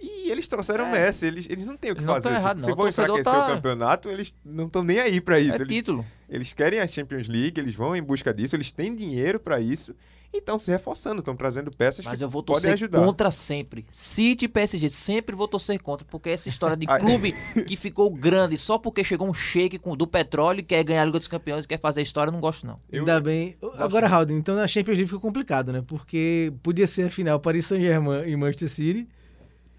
[0.00, 0.92] E eles trouxeram o É.
[0.92, 2.28] Messi, eles, eles não têm o que Eles fazer.
[2.28, 2.72] Se- errado, se.
[2.72, 5.52] O vão enfraquecer tá- o campeonato, eles não estão nem aí pra isso.
[5.52, 6.04] é Eles, título.
[6.28, 9.94] eles querem a Champions League, eles vão em busca disso, eles têm dinheiro pra isso
[10.32, 13.04] e estão se reforçando, estão trazendo peças Mas que eu vou podem torcer ajudar.
[13.04, 13.84] contra sempre.
[13.90, 16.06] City e PSG, sempre vou torcer contra.
[16.10, 17.34] Porque essa história de clube
[17.66, 21.04] que ficou grande só porque chegou um shake com, do petróleo e quer ganhar a
[21.04, 22.78] Liga dos Campeões e quer fazer história, eu não gosto não.
[22.90, 23.56] Eu- Ainda bem.
[23.74, 25.82] Agora, Raul, então na Champions League ficou complicado, né?
[25.86, 29.08] Porque podia ser a final Paris Saint-Germain e Manchester City.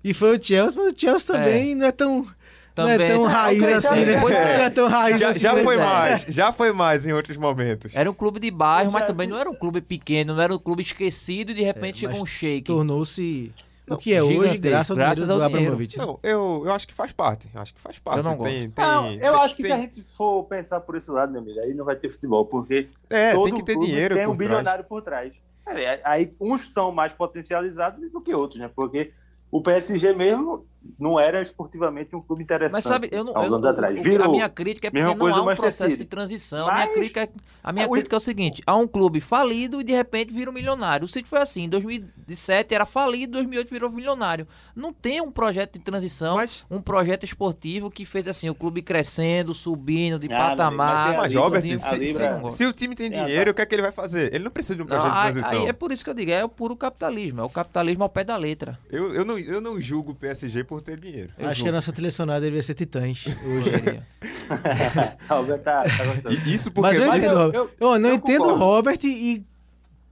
[0.03, 2.27] E foi o Chelsea, mas o Chelsea também não é tão.
[2.75, 3.11] Não é Também.
[3.11, 4.05] tão Eu raiz assim, né?
[4.15, 5.39] depois- Não é tão raiz Já, assim.
[5.39, 5.77] já mas foi é.
[5.77, 7.95] mais, já foi mais em outros momentos.
[7.95, 10.41] Era um clube de bairro, mas Já, também assim- não era um clube pequeno, não
[10.41, 12.63] era um clube esquecido e de repente chegou um shake.
[12.65, 13.51] Tornou-se
[13.87, 15.57] o que é hoje, graças ao graças ao dinheiro.
[15.57, 15.97] Abramovich.
[15.99, 16.05] né?
[16.05, 17.47] Não, eu, eu acho que faz parte.
[17.53, 18.17] Acho que faz parte.
[18.17, 20.79] Eu não Tem, tem, Não, eu tem- acho que tem- se a gente for pensar
[20.79, 23.63] por esse lado, meu amigo, aí não vai ter futebol, porque É, todo tem que
[23.63, 25.33] ter clube dinheiro tem um bilionário por trás.
[25.67, 28.69] É, aí uns são mais potencializados do que outros, né?
[28.75, 29.11] Porque
[29.51, 30.65] o PSG mesmo
[30.99, 32.73] não era esportivamente um clube interessante.
[32.73, 33.33] Mas sabe, eu não.
[33.35, 34.01] há uns eu anos não- atrás.
[34.03, 34.27] Virou.
[34.27, 36.67] a minha crítica é porque Mesma não há um processo de transição.
[36.67, 37.29] A minha, Mas- crítica, é-
[37.63, 40.33] a minha Ah, o- crítica é o seguinte: há um clube falido e de repente
[40.33, 41.05] vira um milionário.
[41.05, 44.47] O City foi assim: em 2007 era falido, em 2008 virou milionário.
[44.75, 48.81] Não tem um projeto de transição, Mas- um projeto esportivo que fez assim o clube
[48.81, 51.07] crescendo, subindo de Ah, patamar.
[51.13, 52.55] mas Mas, Robert, se, a se- Não gosto.
[52.57, 54.33] se o time tem dinheiro, o que é que ele vai fazer?
[54.33, 55.61] Ele não precisa de um Não, projeto aí, de transição.
[55.63, 58.09] aí é por isso que eu digo, é o puro capitalismo, é o capitalismo ao
[58.09, 58.77] pé da letra.
[58.91, 61.29] Eu, eu, não, eu não julgo o PSG por ter dinheiro.
[61.37, 64.01] Eu Acho que a nossa sonora deveria ser Titãs hoje.
[65.29, 66.49] Albert tá, tá gostando.
[66.49, 67.61] Isso porque Mas eu Mas entendo, eu- Robert.
[67.61, 68.55] eu- Eu, não eu entendo o.
[68.55, 69.45] Robert e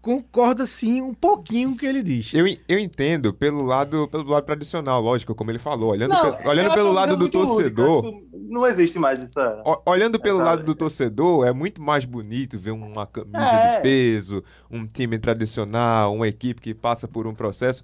[0.01, 2.33] concordo assim um pouquinho com o que ele diz.
[2.33, 5.91] eu, eu entendo pelo lado, pelo lado tradicional, lógico, como ele falou.
[5.91, 8.21] Olhando, Não, pe- olhando pelo lado é do único, torcedor.
[8.33, 9.61] Não existe mais essa.
[9.63, 13.75] o- Olhando pelo Essa- lado do torcedor, é muito mais bonito ver uma camisa É.
[13.77, 17.83] de peso, um time tradicional, uma equipe que passa por um processo.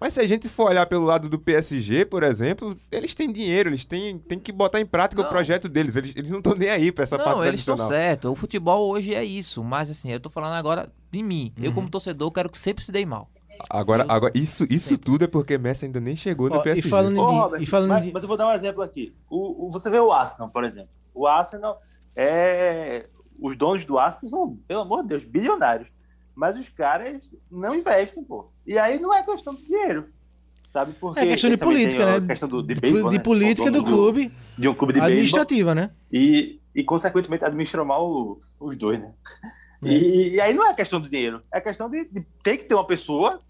[0.00, 3.68] Mas se a gente for olhar pelo lado do PSG, por exemplo, eles têm dinheiro,
[3.70, 5.30] eles têm, têm que botar em prática o Não.
[5.30, 5.96] projeto deles.
[5.96, 8.30] Eles, eles não estão nem aí pra essa parte Não, eles estão certos.
[8.30, 9.62] O futebol hoje é isso.
[9.64, 11.52] Mas assim, eu tô falando agora de mim.
[11.58, 11.64] Uhum.
[11.64, 13.28] Eu, como torcedor, quero que sempre se dê mal.
[13.68, 16.86] Agora, Eu- agora isso, isso tudo é porque Messi ainda nem chegou no PSG.
[16.86, 19.12] e falando de, Robert, e falando mas, de- mas eu vou dar um exemplo aqui.
[19.28, 20.90] O, o- você vê o Arsenal, por exemplo.
[21.12, 21.80] O Arsenal
[22.14, 23.06] é.
[23.40, 25.88] Os donos do Arsenal são, pelo amor de Deus, bilionários.
[26.38, 28.46] Mas os caras não investem, pô.
[28.64, 30.06] E aí não é questão de dinheiro.
[30.70, 30.92] Sabe?
[30.92, 32.26] Porque É questão de política, né?
[32.28, 33.22] questão do, de, de, beisebol, de né?
[33.24, 35.90] política do donos clube De um clube de administrativa, né?
[36.12, 39.12] E, e, consequentemente, administram mal o- os dois, né?
[39.82, 39.88] É.
[39.88, 41.42] E, e aí não é questão do dinheiro.
[41.52, 43.40] É questão de, de ter que ter uma pessoa,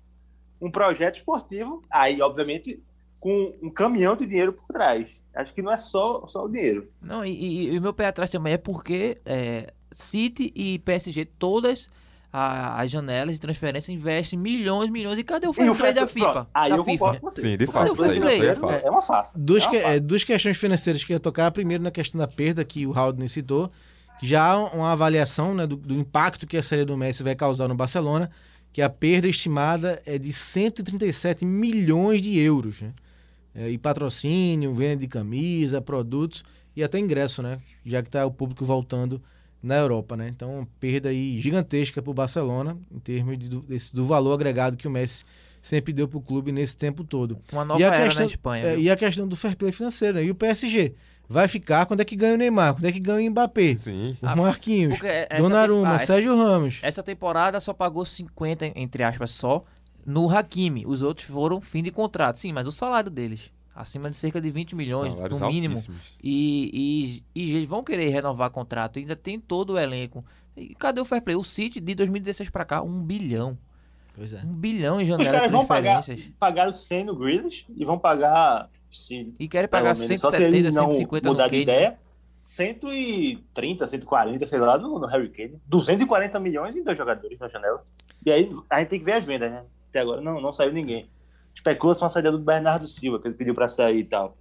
[0.59, 2.83] um projeto esportivo, aí, obviamente,
[3.21, 5.21] com um caminhão de dinheiro por trás.
[5.35, 6.89] Acho que não é só, só o dinheiro.
[7.03, 11.25] Não, e, e- e o meu pé atrás também é porque é, City e PSG,
[11.25, 11.91] todas
[12.33, 15.19] a- as janelas de transferência investem milhões, milhões.
[15.19, 16.33] E cadê o fair play da FIFA?
[16.33, 16.99] pronto, aí da eu FIFA?
[16.99, 17.41] concordo com você.
[17.41, 18.87] Sim, de O fato, fair play isso aí- isso aí é fato.
[18.87, 19.39] é uma farsa.
[19.39, 19.97] Duas, é uma que- farsa.
[19.97, 21.51] é, duas questões financeiras que eu ia tocar.
[21.51, 23.71] Primeiro, na questão da perda, que o Haldane citou.
[24.21, 27.37] que Já há uma avaliação né, do, do impacto que a saída do Messi vai
[27.37, 28.29] causar no Barcelona,
[28.73, 32.83] que a perda estimada é de 137 milhões de euros.
[32.83, 32.93] Né?
[33.55, 36.45] É, e patrocínio, venda de camisa, produtos
[36.77, 37.61] e até ingresso, né?
[37.87, 39.23] Já que está o público voltando
[39.63, 40.29] na Europa, né?
[40.29, 44.33] Então, uma perda aí gigantesca para o Barcelona, em termos de, do, desse- do valor
[44.35, 45.25] agregado que o Messi
[45.61, 47.39] sempre deu para o clube nesse tempo todo.
[47.53, 48.65] Uma nova E a era questão- na Espanha.
[48.67, 50.25] É, e a questão do fair play financeiro, né?
[50.25, 50.95] E o PSG?
[51.29, 52.73] Vai ficar quando é que ganha o Neymar?
[52.75, 53.75] Quando é que ganha o Mbappé?
[53.77, 54.17] Sim.
[54.23, 54.99] O Ah, Marquinhos,
[55.37, 56.79] Donnarumma, ah, Sérgio Ramos.
[56.83, 59.63] essa temporada só pagou 50, entre aspas, só
[60.07, 60.85] no Hakimi.
[60.87, 62.37] Os outros foram fim de contrato.
[62.39, 65.79] Sim, mas o salário deles, acima de cerca de 20 milhões, Salários no mínimo.
[66.23, 68.99] E, e, e eles vão querer renovar contrato.
[68.99, 70.25] Ainda tem todo o elenco.
[70.57, 71.37] E cadê o fair play?
[71.37, 73.57] O City de 2016 pra cá, um bilhão.
[74.17, 74.41] Pois é.
[74.45, 76.03] Um bilhão em Os janela caras de vão pagar,
[76.41, 80.39] pagar o 100 no Grealish e vão pagar Se, E querem pagar menos, só se
[80.39, 81.63] 170, eles não 150 no mudar de Kane.
[81.63, 81.99] ideia,
[82.43, 85.61] 130, 140, sei lá, no, no Harry Kane.
[85.67, 87.81] 240 milhões em dois jogadores na janela.
[88.27, 89.65] E aí a gente tem que ver as vendas, né?
[89.89, 91.09] Até agora não, não saiu ninguém.
[91.59, 94.37] Especula-se uma saída do Bernardo Silva, que ele pediu pra sair e tal.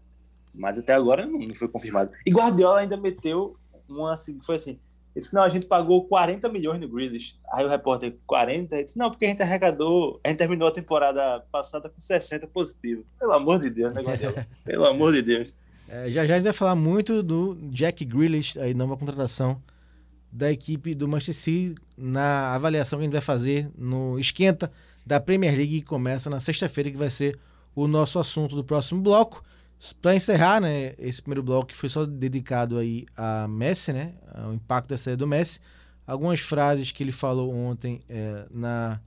[0.53, 2.11] Mas até agora não, foi confirmado.
[2.23, 3.57] E Guardiola ainda meteu
[3.89, 4.79] uma assim, foi assim.
[5.15, 7.35] Ele disse, não, a gente pagou 40 milhões no Grealish.
[7.51, 8.75] Aí o repórter, 40?
[8.75, 12.45] Ele disse, não, porque a gente arrecadou, a gente terminou a temporada passada com 60
[12.45, 13.03] positivo.
[13.19, 14.45] Pelo amor de Deus, né, Guardiola?
[14.63, 15.51] Pelo amor de Deus.
[15.89, 19.59] É, já já a gente vai falar muito do Jack Grealish, aí nova contratação
[20.31, 24.71] da equipe do Manchester City na avaliação que a gente vai fazer no esquenta
[25.07, 27.39] da Premier League que começa na sexta-feira, que vai ser
[27.73, 29.41] o nosso assunto do próximo bloco.
[30.01, 34.53] Para encerrar, né, esse primeiro bloco que foi só dedicado aí a Messi, né, ao
[34.53, 35.61] impacto da saída do Messi,
[36.05, 38.99] algumas frases que ele falou ontem é, na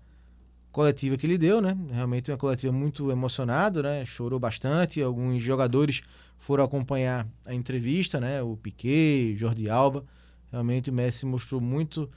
[0.73, 6.01] coletiva que ele deu, né, realmente uma coletiva muito emocionado, né, chorou bastante, alguns jogadores
[6.39, 10.05] foram acompanhar a entrevista, né, o Piquet, Jordi Alba,
[10.51, 12.09] realmente o Messi mostrou muito,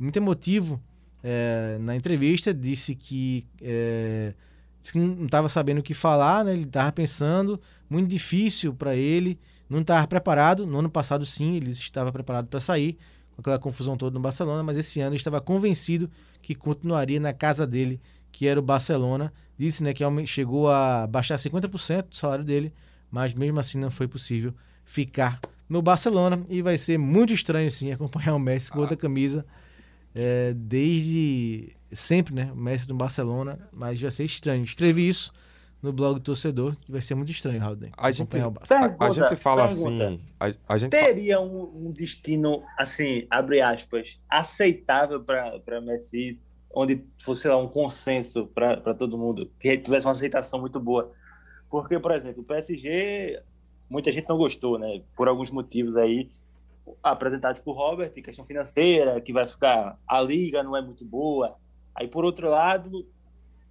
[0.00, 0.80] muito emotivo
[1.22, 4.32] é, na entrevista, disse que é,
[4.80, 6.52] disse que não estava sabendo o que falar, né?
[6.52, 10.66] Ele estava pensando, muito difícil para ele, não estava preparado.
[10.66, 12.98] No ano passado, sim, ele estava preparado para sair,
[13.34, 16.10] com aquela confusão toda no Barcelona, mas esse ano ele estava convencido
[16.42, 18.00] que continuaria na casa dele,
[18.32, 19.32] que era o Barcelona.
[19.58, 22.72] Disse né, que chegou a baixar 50% do salário dele,
[23.10, 24.54] mas mesmo assim não foi possível
[24.84, 29.44] ficar no Barcelona e vai ser muito estranho sim acompanhar o Messi com outra camisa
[30.14, 32.50] é, desde sempre, né?
[32.52, 34.62] O Messi no Barcelona, mas vai ser estranho.
[34.64, 35.32] Escrevi isso
[35.82, 37.90] no blog do torcedor, que vai ser muito estranho, Raulden.
[37.96, 38.74] A gente- Barça.
[38.74, 40.06] A, a Pergunta, gente fala pergunta.
[40.06, 40.20] assim.
[40.38, 46.38] A, a gente fa- Teria um, um destino, assim, abre aspas, aceitável para Messi,
[46.72, 51.10] onde fosse lá, um consenso para todo mundo, que tivesse uma aceitação muito boa.
[51.70, 53.40] Porque, por exemplo, o PSG,
[53.88, 55.00] muita gente não gostou, né?
[55.16, 56.30] Por alguns motivos aí,
[57.02, 61.56] apresentados por Robert, questão financeira, que vai ficar, a liga não é muito boa.
[61.94, 63.06] Aí, por outro lado,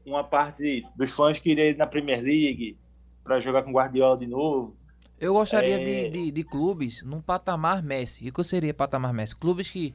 [0.05, 2.77] uma parte dos fãs queria ir na Premier League
[3.23, 4.75] para jogar com Guardiola de novo.
[5.19, 5.83] Eu gostaria É.
[5.83, 8.25] de, de, de clubes num patamar Messi.
[8.25, 9.35] E o que seria patamar Messi?
[9.35, 9.93] Clubes que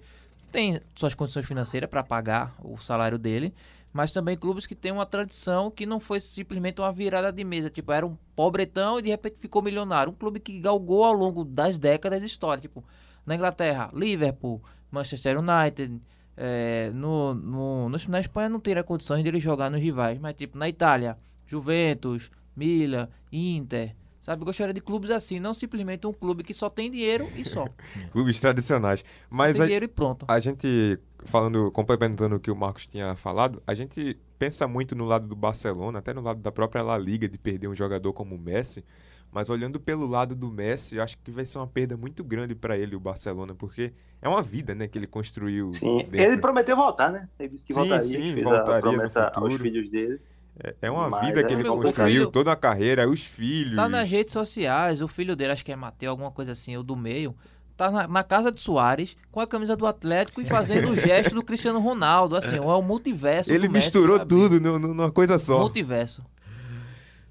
[0.53, 3.53] têm suas condições financeiras para pagar o salário dele,
[3.95, 7.71] mas também clubes que têm uma tradição que não foi simplesmente uma virada de mesa.
[7.71, 10.13] Tipo, era um pobretão e de repente ficou milionário.
[10.13, 12.61] Um clube que galgou ao longo das décadas de história.
[12.61, 12.85] Tipo,
[13.25, 15.99] na Inglaterra, Liverpool, Manchester United.
[16.37, 20.35] é, no, no, no- na Espanha não teria condições de ele jogar nos rivais, mas
[20.35, 23.95] tipo, na Itália, Juventus, Milan, Inter.
[24.25, 27.45] Sabe, eu gostaria de clubes assim, não simplesmente um clube que só tem dinheiro e
[27.45, 27.67] só.
[28.11, 29.05] Clubes tradicionais.
[29.29, 30.25] Mas tem a, dinheiro e pronto.
[30.27, 35.05] a gente, falando, complementando o que o Marcos tinha falado, a gente pensa muito no
[35.05, 38.35] lado do Barcelona, até no lado da própria La Liga, de perder um jogador como
[38.35, 38.83] o Messi.
[39.31, 42.55] Mas olhando pelo lado do Messi, eu acho que vai ser uma perda muito grande
[42.55, 45.71] para ele, o Barcelona, porque é uma vida, né, que ele construiu.
[45.75, 46.19] Sim, dentro.
[46.19, 47.29] ele prometeu voltar, né?
[47.39, 50.19] Ele disse que Sim, voltaria, sim, fez voltaria a no promessa aos filhos dele.
[50.63, 53.77] É- É uma Mas vida que é- ele construiu, filho- toda a carreira, os filhos.
[53.77, 56.83] Tá nas redes sociais, o filho dele, acho que é Mateu, alguma coisa assim, o
[56.83, 57.35] do meio,
[57.77, 61.35] tá na, na casa de Soares, com a camisa do Atlético e fazendo o gesto
[61.35, 62.37] do Cristiano Ronaldo.
[62.37, 63.51] Assim, é o multiverso.
[63.51, 64.29] Ele do Messi, misturou sabe?
[64.29, 65.59] tudo nu- nu- numa coisa só.
[65.59, 66.25] Multiverso.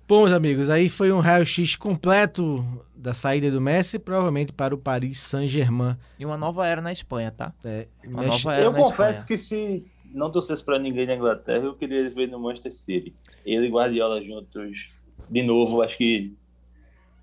[0.05, 4.77] Bom, meus amigos, aí foi um raio-x completo da saída do Messi, provavelmente para o
[4.77, 5.95] Paris Saint-Germain.
[6.19, 7.53] E uma nova era na Espanha, tá?
[7.63, 9.25] É, Uma nova era Eu na confesso Espanha.
[9.27, 13.13] que se não torcesse pra ninguém na Inglaterra, eu queria ver no Manchester City.
[13.45, 14.87] Ele e Guardiola juntos
[15.29, 16.33] de novo, acho que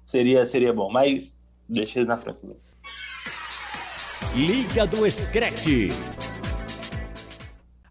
[0.04, 0.90] seria, seria bom.
[0.90, 1.32] Mas
[1.68, 2.46] deixa ele na França.
[2.46, 2.60] mesmo.
[4.34, 5.88] Liga do Screte.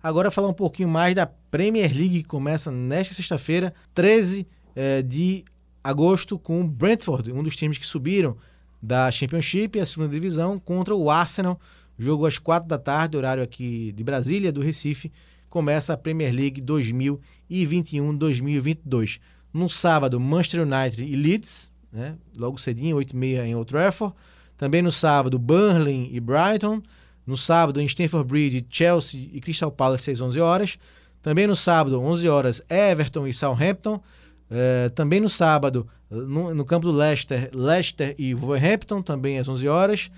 [0.01, 5.43] Agora falar um pouquinho mais da Premier League, que começa nesta sexta-feira, 13 eh, de
[5.83, 8.37] agosto, com o Brentford, um dos times que subiram
[8.81, 11.59] da Championship, a segunda divisão, contra o Arsenal.
[11.99, 15.11] Jogo às 4 da tarde, horário aqui de Brasília, do Recife.
[15.49, 19.19] Começa a Premier League 2021-2022.
[19.53, 22.15] No sábado, Manchester United e Leeds, né?
[22.37, 24.15] logo cedinho, 8h30 em Old Trafford.
[24.55, 26.81] Também no sábado, Burnley e Brighton.
[27.27, 30.79] No sábado, em Stamford Bridge, Chelsea e Crystal Palace, às 11 horas.
[31.21, 34.01] Também no sábado, 11 horas, Everton e Southampton.
[34.49, 39.67] Eh, também no sábado, no, no campo do Leicester, Leicester e Wolverhampton, também às 11
[39.67, 40.09] horas.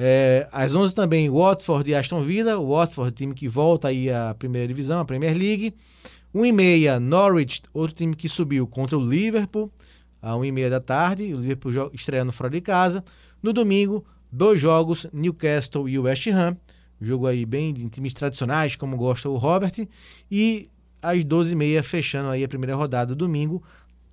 [0.00, 2.56] Eh, às 11 também, Watford e Aston Villa.
[2.56, 5.74] O Watford, time que volta aí à primeira divisão, a Premier League.
[6.32, 9.72] 1h30, Norwich, outro time que subiu contra o Liverpool,
[10.22, 11.34] à 1h30 da tarde.
[11.34, 13.04] O Liverpool estreando fora de casa.
[13.42, 16.56] No domingo, dois jogos, Newcastle e West Ham.
[17.00, 19.88] Jogo aí bem de times tradicionais, como gosta o Robert.
[20.30, 20.68] E
[21.02, 23.62] às 12h30, fechando aí a primeira rodada do domingo,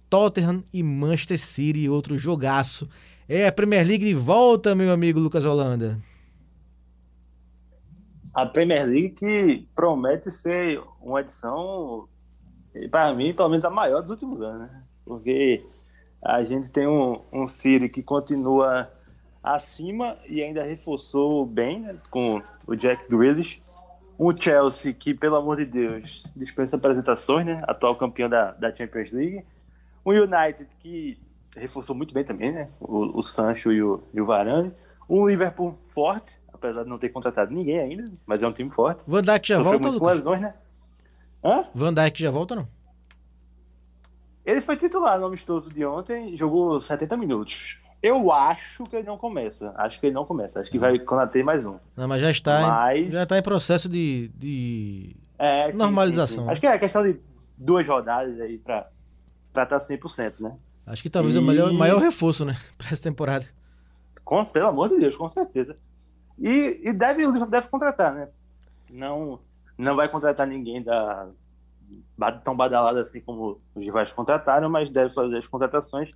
[0.10, 2.90] Tottenham e Manchester City, outro jogaço.
[3.28, 5.98] É a Premier League de volta, meu amigo Lucas Holanda.
[8.32, 12.08] A Premier League que promete ser uma edição,
[12.92, 14.84] para mim, pelo menos a maior dos últimos anos, né?
[15.04, 15.66] Porque
[16.22, 18.92] a gente tem um, um City que continua
[19.42, 23.64] acima e ainda reforçou bem né, com o Jack Grealish.
[24.20, 27.64] Um Chelsea que, pelo amor de Deus, dispensa apresentações, né?
[27.68, 29.44] Atual campeão da, da Champions League.
[30.06, 31.18] Um United que
[31.56, 32.70] reforçou muito bem também, né?
[32.80, 34.72] O, o Sancho e o, e o Varane.
[35.10, 39.04] Um Liverpool forte, apesar de não ter contratado ninguém ainda, mas é um time forte.
[39.08, 40.16] Van Dijk já Sofreu volta, muito com Lucas?
[40.18, 40.54] lesões, né?
[41.44, 41.66] Hã?
[41.74, 42.68] Van Dijk já volta, não?
[44.46, 47.80] Ele foi titular no amistoso de ontem, jogou 70 minutos.
[48.02, 49.74] Eu acho que ele não começa.
[49.76, 50.60] Acho que ele não começa.
[50.60, 51.78] Acho que vai quando ter mais um.
[51.98, 52.66] Não, mas já está, em-
[53.06, 55.16] Mas- já está em processo de, de...
[55.40, 56.50] É, sim, Normalização, sim, sim.
[56.52, 57.20] Acho que é questão de
[57.58, 58.88] duas rodadas aí pra
[59.56, 60.56] estar 100%, né?
[60.86, 62.58] Acho que talvez é o E- melhor, maior reforço, né?
[62.78, 63.48] Para essa temporada.
[64.24, 65.78] Com, pelo amor de Deus, com certeza.
[66.38, 68.30] E, e deve, o deve contratar, né?
[68.90, 69.40] Não,
[69.78, 71.30] não vai contratar ninguém da,
[72.44, 76.12] tão badalado assim como os rivais contrataram, mas deve fazer as contratações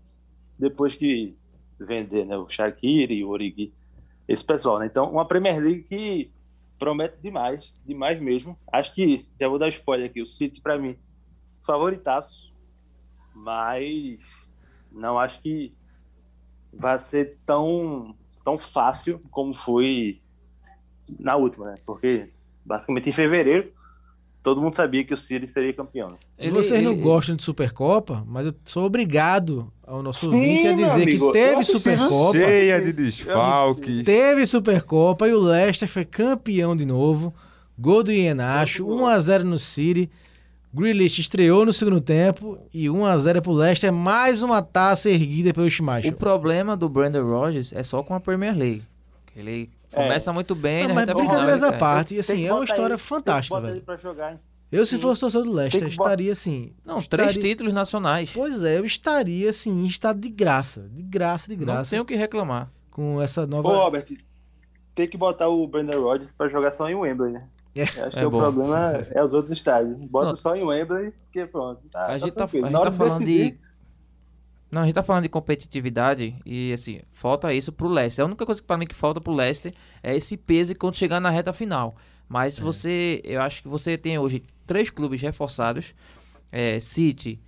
[0.57, 1.35] depois que
[1.79, 3.73] vender né, o Shaqiri, o Origi,
[4.27, 4.85] esse pessoal, né?
[4.85, 6.31] Então, uma Premier League que
[6.77, 8.57] promete demais, demais mesmo.
[8.71, 10.97] Acho que, já vou dar spoiler aqui, o City, para mim,
[11.65, 12.53] favoritaço,
[13.33, 14.47] mas
[14.91, 15.73] não acho que
[16.73, 20.19] vai ser tão, tão fácil como foi
[21.19, 21.75] na última, né?
[21.85, 22.29] Porque
[22.65, 23.71] basicamente em fevereiro
[24.41, 26.17] todo mundo sabia que o City seria campeão.
[26.37, 30.73] Ele- Vocês não ele- gostam de Supercopa, mas eu sou obrigado ao nosso Sim, a
[30.73, 32.37] dizer amigo, que teve Supercopa.
[32.39, 34.05] Cheia de desfalques.
[34.05, 37.33] Teve Supercopa e o Leicester foi campeão de novo.
[37.77, 40.09] Gol do Ienacho, 1x0 no City.
[40.73, 45.69] Grealish estreou no segundo tempo e 1x0 pro Leicester, mais uma taça erguida pelo O
[45.69, 46.13] Schmeichel.
[46.13, 48.83] problema do Brandon Rodgers é só com a Premier League.
[49.35, 51.05] Ele começa muito bem, Não, né?
[51.05, 53.73] mas brincadeiras à parte, e assim, é uma história ele- fantástica, velho.
[53.73, 54.39] ele pra jogar, hein?
[54.71, 55.01] Eu, se Sim.
[55.01, 56.71] fosse torcedor do Leicester, estaria assim.
[56.85, 57.25] Não, estaria...
[57.25, 58.31] três títulos nacionais.
[58.31, 60.87] Pois é, eu estaria assim, em estado de graça.
[60.93, 61.89] De graça, de Não graça.
[61.89, 62.69] tem o que reclamar.
[62.91, 63.67] Com essa nova.
[63.67, 64.05] Ô, Robert,
[64.93, 67.47] tem que botar o Brandon Rodgers pra jogar só em Wembley, né?
[67.81, 68.39] Eu Acho É que o bom.
[68.39, 68.77] problema
[69.11, 69.97] é os outros estádios.
[70.09, 70.35] Bota Não.
[70.35, 71.81] só em Wembley, que pronto.
[71.89, 72.67] Tá, A gente tá, a tranquilo.
[72.69, 73.57] gente tá falando decidir, de.
[74.71, 78.23] Não, a gente tá falando de competitividade e assim, falta isso pro Leicester.
[78.23, 81.19] A única coisa que pra mim que falta pro Leicester é esse peso quando chegar
[81.19, 81.95] na reta final.
[82.27, 82.61] Mas É.
[82.61, 85.95] você, eu acho que você tem hoje três clubes reforçados:
[86.51, 87.39] é, City,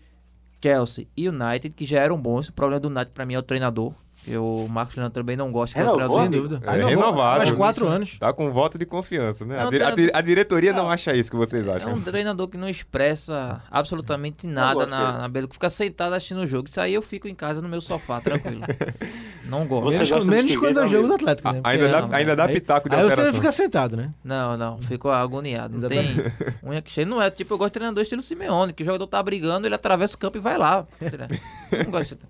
[0.63, 2.47] Chelsea e United, que já eram bons.
[2.49, 3.93] O problema do United pra mim é o treinador.
[4.27, 6.31] Eu, o Marcos Fernando também não gosta que é Renovou, treinador.
[6.31, 6.71] Sem dúvida.
[6.71, 7.37] É renovado.
[7.39, 7.95] Mais quatro Isso.
[7.95, 8.17] anos.
[8.19, 9.59] Tá com voto de confiança, né?
[9.65, 11.93] A, di- a di- a diretoria não acha isso que vocês É acham.
[11.93, 16.69] um treinador que não expressa absolutamente nada na, na beira, fica sentado assistindo o jogo.
[16.69, 18.61] Isso aí eu fico em casa no meu sofá, tranquilo.
[19.45, 19.85] não gosto.
[19.85, 21.13] Você Menos, gosta de menos quando é o jogo do?
[21.15, 21.61] Atlético, né?
[21.63, 22.13] A- ainda, dá, não.
[22.15, 23.33] ainda dá Aí- pitaco de Aí você alteração.
[23.39, 24.11] fica sentado, né?
[24.23, 25.79] Não, não, fico agoniado.
[25.79, 26.15] Não tem
[26.63, 27.07] unha que cheia.
[27.07, 29.73] Não é tipo, eu gosto de treinador estilo Simeone, que o jogador tá brigando, ele
[29.73, 30.85] atravessa o campo e vai lá.
[31.85, 32.21] Não gosto de...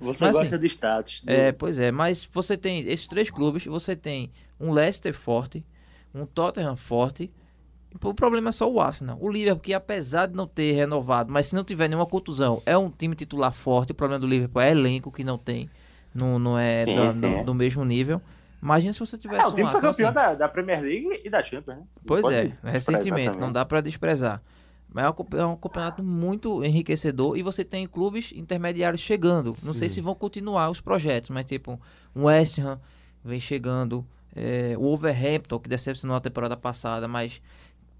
[0.00, 1.22] Você Mas, gosta assim, de status.
[1.22, 5.64] do- É, pois é, mas você tem esses três clubes, você tem um Leicester forte,
[6.14, 7.30] um Tottenham forte.
[8.04, 9.18] O problema é só o Arsenal.
[9.20, 12.76] O Liverpool, que apesar de não ter renovado, mas se não tiver nenhuma contusão, é
[12.78, 13.90] um time titular forte.
[13.90, 15.68] O problema do Liverpool é elenco que não tem,
[16.14, 17.20] não, não é Sim, da- sim.
[17.38, 18.20] do, do mesmo nível.
[18.62, 20.14] Imagina se você tivesse É, o time um foi campeão assim.
[20.14, 21.82] da, da Premier League e da Champions, né?
[22.06, 24.40] Pois pode é, recentemente, não dá pra desprezar.
[24.92, 29.54] Mas é um, campe- é um campeonato muito enriquecedor e você tem clubes intermediários chegando.
[29.64, 29.96] Não sei Sim.
[29.96, 31.80] se vão continuar os projetos, mas tipo,
[32.14, 32.80] um West Ham
[33.24, 37.40] vem chegando, é, o Wolverhampton, que decepcionou a temporada passada, mas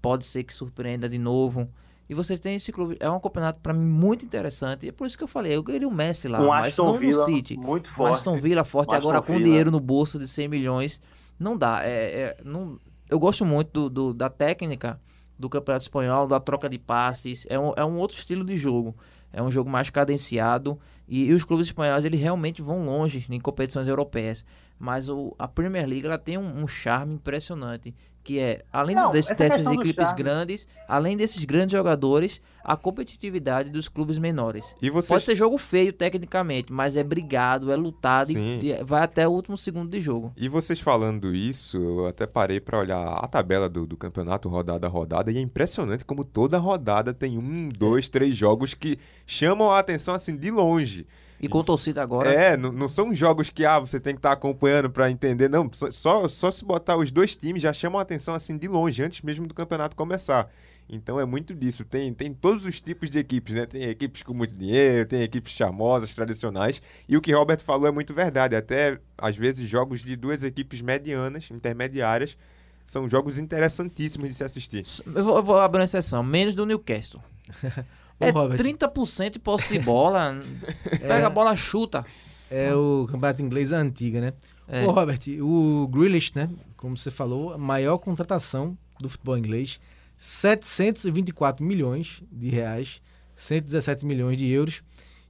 [0.01, 1.69] pode ser que surpreenda de novo.
[2.09, 4.85] E você tem esse clube, é um campeonato pra mim muito interessante.
[4.85, 6.93] E é por isso que eu falei, eu queria o Messi lá, Um mas Aston
[6.95, 7.55] Villa City.
[7.55, 8.13] muito Um forte.
[8.15, 9.47] Aston Villa forte Um agora Aston com Villa.
[9.49, 11.01] dinheiro no bolso de 100 milhões.
[11.39, 11.85] Não dá.
[11.85, 12.77] É, é- não,
[13.09, 14.99] eu gosto muito do, do- da técnica
[15.41, 17.45] do Campeonato Espanhol, da troca de passes.
[17.49, 18.95] É um, é um outro estilo de jogo.
[19.33, 20.77] É um jogo mais cadenciado.
[21.07, 24.45] E, e os clubes espanhóis, eles realmente vão longe em competições europeias.
[24.79, 27.93] Mas o, a Premier League, ela tem um, um charme impressionante.
[28.23, 33.71] Que é, além Não, desses, desses equipes charme- grandes, além desses grandes jogadores, a competitividade
[33.71, 34.75] dos clubes menores.
[34.79, 38.59] E vocês, Pode ser jogo feio tecnicamente, mas é brigado, é lutado Sim.
[38.61, 40.31] e, vai até o último segundo de jogo.
[40.37, 44.85] e vocês falando isso, eu até parei pra olhar a tabela do, do campeonato rodada
[44.85, 49.71] a rodada e é impressionante como toda rodada tem um, dois, três jogos que chamam
[49.71, 51.07] a atenção assim de longe.
[51.41, 52.31] E com torcida agora.
[52.31, 55.69] É, não, não são jogos que ah, você tem que estar acompanhando pra entender, não.
[55.91, 59.21] Só- Só, se botar os dois times já chamam a atenção assim de longe, antes
[59.21, 60.49] mesmo do campeonato começar.
[60.87, 61.83] Então é muito disso.
[61.85, 63.65] Tem, tem todos os tipos de equipes, né?
[63.65, 66.81] Tem equipes com muito dinheiro, tem equipes charmosas, tradicionais.
[67.07, 68.55] E o que Robert falou é muito verdade.
[68.55, 72.37] Até, às vezes, jogos de duas equipes medianas, intermediárias,
[72.85, 74.85] são jogos interessantíssimos de se assistir.
[75.15, 77.21] Eu vou, eu vou abrir uma exceção, menos do Newcastle.
[78.21, 78.57] Ô, É Robert.
[78.57, 80.39] 30% de posse de bola.
[80.99, 82.05] Pega a bola, chuta.
[82.49, 84.33] É o campeonato inglês antiga, né?
[84.67, 84.85] É.
[84.85, 86.49] Ô, Robert, o Grealish, né?
[86.77, 89.79] Como você falou, a maior contratação do futebol inglês,
[90.17, 93.01] 724 milhões de reais,
[93.35, 94.83] 117 milhões de euros.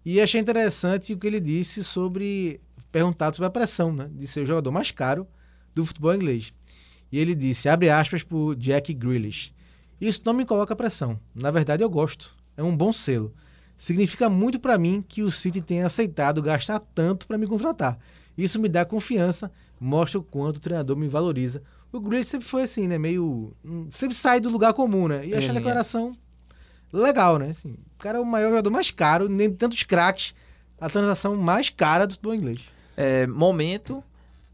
[0.06, 2.60] E achei interessante o que ele disse sobre,
[2.92, 4.10] perguntado sobre a pressão, né?
[4.12, 5.28] De ser o jogador mais caro
[5.74, 6.54] do futebol inglês.
[7.12, 9.54] E ele disse, abre aspas por Jack Grealish.
[10.00, 11.20] Isso não me coloca pressão.
[11.36, 12.36] Na verdade, eu gosto.
[12.62, 13.34] É um bom selo.
[13.76, 17.98] Significa muito para mim que o City tenha aceitado gastar tanto para me contratar.
[18.38, 21.64] Isso me dá confiança, mostra o quanto o treinador me valoriza.
[21.92, 23.00] O Grealish sempre foi assim, né?
[23.00, 23.52] Meio.
[23.66, 25.26] hum, Sempre sai do lugar comum, né?
[25.26, 25.56] E achei a é.
[25.56, 26.16] declaração
[26.94, 27.50] legal, né?
[27.50, 30.36] Assim, o cara é o maior jogador mais caro, nem tantos craques,
[30.80, 32.60] a transação mais cara do futebol inglês.
[32.96, 34.04] É, momento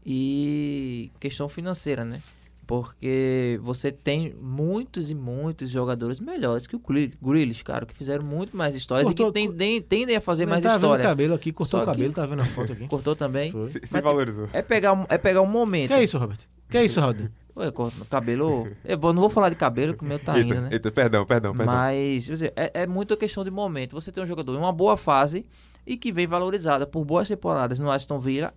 [0.04, 2.22] e questão financeira, né?
[2.68, 8.22] Porque você tem muitos e muitos jogadores melhores que o Gre- Grealish, cara, que fizeram
[8.22, 11.02] muito mais histórias Cortou- e que tendem, tendem a fazer mais tá vendo o história.
[11.04, 12.86] cabelo aqui, cortou Só o cabelo, que- tá vendo a foto aqui.
[12.88, 13.50] Cortou também.
[13.50, 13.66] Foi.
[13.68, 14.50] Se, se valorizou.
[14.52, 15.88] É pegar, um- é pegar um momento.
[15.88, 16.38] Que é isso, Robert?
[16.68, 17.30] Que é isso, Robert?
[17.56, 18.68] Ué, corta- cabelo.
[18.84, 20.68] Eu não vou falar de cabelo, que o meu tá indo, eita, né?
[20.70, 21.74] eita, perdão, perdão, perdão.
[21.74, 23.94] Mas quer dizer, é, é muito questão de momento.
[23.94, 25.46] Você tem um jogador em uma boa fase
[25.86, 28.52] e que vem valorizada por boas temporadas no Aston Villa,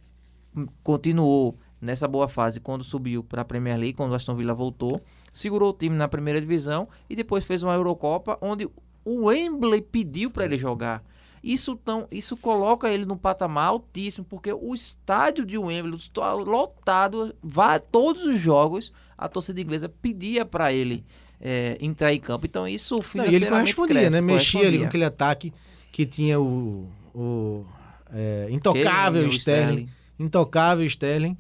[0.84, 5.01] continuou nessa boa fase quando subiu para a Premier League, quando o Aston Villa voltou,
[5.32, 8.69] segurou o time na primeira divisão e depois fez uma Eurocopa onde
[9.03, 11.03] o Wembley pediu para ele jogar.
[11.43, 17.34] Isso, tão, isso coloca ele num patamar altíssimo, porque o estádio de Wembley está lotado,
[17.41, 21.03] vai, todos os jogos, a torcida inglesa pedia para ele
[21.39, 22.45] é, entrar em campo.
[22.45, 24.21] Então isso Não, e ele financeiramente correspondia, cresce, né?
[24.21, 25.51] Mexia ali com aquele ataque
[25.91, 27.65] que tinha o, o
[28.13, 29.89] é, intocável Sterling.
[30.19, 31.36] Intocável Sterling.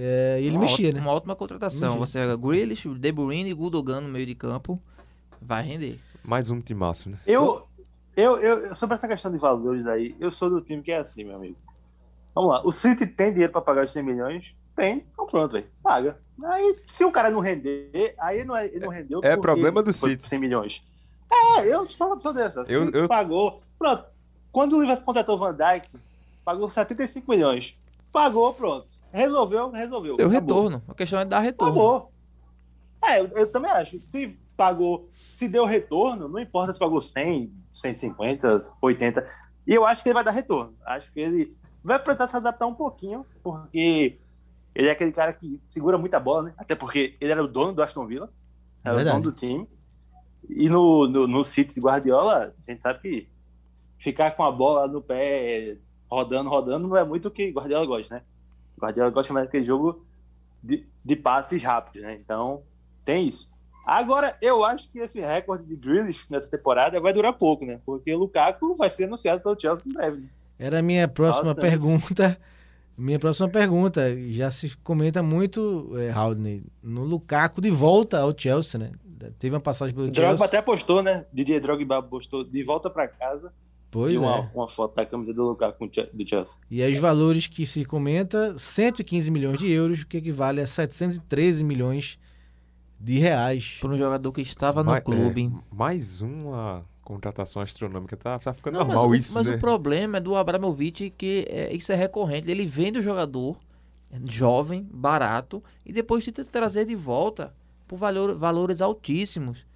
[0.00, 1.06] É, e ele Uma mexia, ótima- né?
[1.06, 1.98] Uma ótima contratação.
[1.98, 2.06] Mexia.
[2.06, 4.80] Você pega Grealish, De Bruyne e Gundogan no meio de campo,
[5.42, 5.98] vai render.
[6.22, 7.18] Mais um timaço, né?
[7.26, 7.66] Eu,
[8.16, 11.24] eu, eu, sobre essa questão de valores aí, eu sou do time que é assim,
[11.24, 11.56] meu amigo.
[12.34, 12.62] Vamos lá.
[12.64, 14.54] O City tem dinheiro pra pagar os 100 milhões?
[14.76, 15.04] Tem.
[15.12, 15.66] Então pronto, velho.
[15.82, 16.16] Paga.
[16.44, 19.20] Aí, se o cara não render, aí ele não, é- ele não rendeu.
[19.24, 20.28] É problema do City.
[20.28, 20.80] 100 milhões.
[21.58, 22.60] É, eu sou, sou dessa.
[22.68, 23.60] Eu- City eu- pagou.
[23.76, 24.04] Pronto.
[24.52, 25.88] Quando o Liverpool contratou o Van Dijk,
[26.44, 27.76] pagou 75 milhões.
[28.12, 28.86] Pagou, pronto.
[29.12, 30.16] Resolveu, resolveu.
[30.16, 30.40] Deu Acabou.
[30.40, 30.82] retorno.
[30.88, 31.74] A questão é dar retorno.
[31.74, 32.12] Pagou.
[33.04, 34.04] É, eu, eu também acho.
[34.04, 39.28] Se pagou, se deu retorno, não importa se pagou 100, 150, 80.
[39.66, 40.74] E eu acho que ele vai dar retorno.
[40.84, 44.18] Acho que ele vai precisar se adaptar um pouquinho, porque
[44.74, 46.54] ele é aquele cara que segura muita bola, né?
[46.58, 48.30] Até porque ele era o dono do Aston Villa,
[48.84, 49.16] era Verdade.
[49.16, 49.68] o dono do time.
[50.48, 53.28] E no, no, no City de Guardiola, a gente sabe que
[53.98, 55.76] ficar com a bola no pé,
[56.10, 58.22] rodando, rodando, não é muito o que Guardiola gosta, né?
[58.78, 60.04] Guardiola gosta mais daquele jogo
[60.62, 62.18] de, de passes rápidos, né?
[62.22, 62.62] Então,
[63.04, 63.50] tem isso.
[63.86, 67.80] Agora, eu acho que esse recorde de Grealish nessa temporada vai durar pouco, né?
[67.86, 70.18] Porque o Lukaku vai ser anunciado pelo Chelsea em breve.
[70.18, 70.28] né?
[70.58, 72.38] Era a minha próxima pergunta.
[72.96, 74.02] Minha próxima pergunta.
[74.32, 78.92] Já se comenta muito, é, Haldney, no Lukaku de volta ao Chelsea, né?
[79.38, 80.46] Teve uma passagem pelo Drogba Chelsea.
[80.46, 81.24] até postou, né?
[81.32, 83.52] Didier Drogba postou de volta para casa
[83.90, 84.50] Pois e uma, é.
[84.54, 86.56] uma foto da camisa do Lukaku do Chelsea.
[86.70, 90.66] E aí os valores que se comenta, 115 milhões de euros, o que equivale a
[90.66, 92.18] 713 milhões
[93.00, 93.78] de reais.
[93.80, 95.46] Por um jogador que estava no Ma- clube.
[95.46, 98.16] é, mais uma contratação astronômica.
[98.16, 99.54] Tá, tá ficando Não, mas, normal o, isso, mas né?
[99.54, 102.50] o problema é do Abramovich que é, isso é recorrente.
[102.50, 103.56] Ele vende o jogador
[104.10, 107.54] é, jovem, barato, e depois tenta trazer de volta
[107.86, 109.66] por valor, valores altíssimos.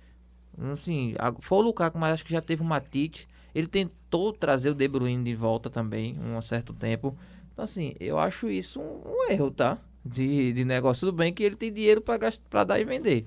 [0.70, 3.26] Assim, foi o Lukaku, mas acho que já teve o Matite.
[3.54, 7.16] Ele tentou trazer o De Bruyne de volta também, um certo tempo.
[7.52, 9.78] Então, assim, eu acho isso um, um erro, tá?
[10.04, 11.06] De, de negócio.
[11.06, 13.26] Tudo bem que ele tem dinheiro para dar e vender.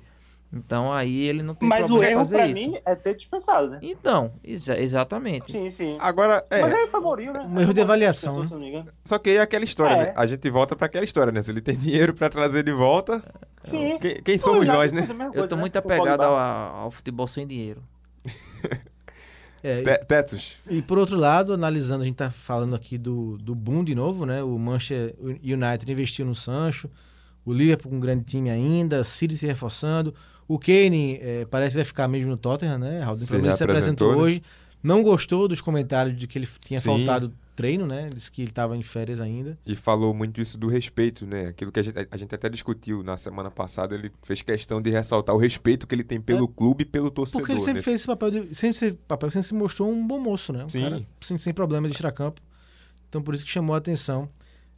[0.54, 2.54] Então, aí ele não tem Mas o erro, pra isso.
[2.60, 3.80] mim, é ter dispensado, né?
[3.82, 5.52] Então, exa- exatamente.
[5.52, 5.98] Sim, sim.
[6.00, 7.42] Agora, é, Mas aí foi Mourinho, né?
[7.42, 8.86] Um erro de avaliação, né?
[9.04, 9.98] só que aí é aquela história, É.
[10.06, 10.14] né?
[10.16, 11.42] A gente volta pra aquela história, né?
[11.42, 13.22] Se ele tem dinheiro pra trazer de volta,
[13.64, 13.98] Sim.
[14.00, 15.00] quem, quem somos O nós, né?
[15.02, 15.62] fez a mesma Eu coisa, tô né?
[15.62, 17.84] muito o apegado ao, ao futebol sem dinheiro.
[19.66, 20.58] É, Te- Tetos.
[20.70, 24.24] E por outro lado, analisando, a gente tá falando aqui do, do boom de novo,
[24.24, 24.44] né?
[24.44, 26.88] O Manchester United investiu no Sancho,
[27.44, 30.14] o Liverpool com um grande time ainda, City se reforçando,
[30.48, 32.98] o Kane eh, parece que vai ficar mesmo no Tottenham, né?
[33.02, 33.16] Raul?
[33.16, 34.18] Se se apresentou né?
[34.18, 34.44] hoje,
[34.86, 36.90] Não gostou dos comentários de que ele tinha Sim.
[36.90, 38.08] faltado treino, né?
[38.14, 39.58] Disse que ele estava em férias ainda.
[39.66, 41.48] E falou muito isso do respeito, né?
[41.48, 44.92] Aquilo que a gente, a gente até discutiu na semana passada, ele fez questão de
[44.92, 47.40] ressaltar o respeito que ele tem pelo clube e pelo torcedor.
[47.40, 47.42] É.
[47.42, 50.06] Porque ele sempre nesse- fez esse papel, de, sempre, esse papel sempre se mostrou um
[50.06, 50.66] bom moço, né?
[50.66, 50.82] Um Sim.
[50.82, 52.40] cara sem, sem problemas de extracampo.
[53.10, 54.30] Então por isso que chamou a atenção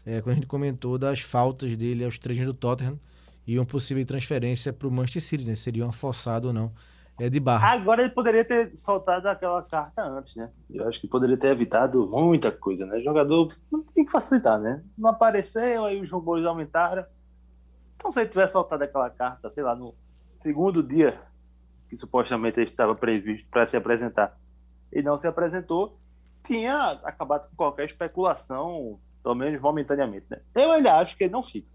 [0.06, 2.98] é, quando a gente comentou das faltas dele aos treinos do Tottenham
[3.46, 5.56] e uma possível transferência para o Manchester City, né?
[5.56, 6.72] Seria uma forçada ou não
[7.20, 7.72] é, de barra.
[7.72, 10.52] Agora ele poderia ter soltado aquela carta antes, né?
[10.70, 12.98] Eu acho que poderia ter evitado muita coisa, né?
[12.98, 14.84] O jogador não tem que facilitar, né?
[14.98, 17.04] Não apareceu, aí os rumores aumentaram.
[17.96, 19.96] Então, se ele tivesse soltado aquela carta, sei lá, no
[20.38, 21.20] segundo dia
[21.90, 24.38] que supostamente ele estava previsto para se apresentar
[24.92, 25.98] e não se apresentou,
[26.44, 30.40] tinha acabado com qualquer especulação, pelo menos momentaneamente, né?
[30.54, 31.68] Eu ainda acho que ele não fica.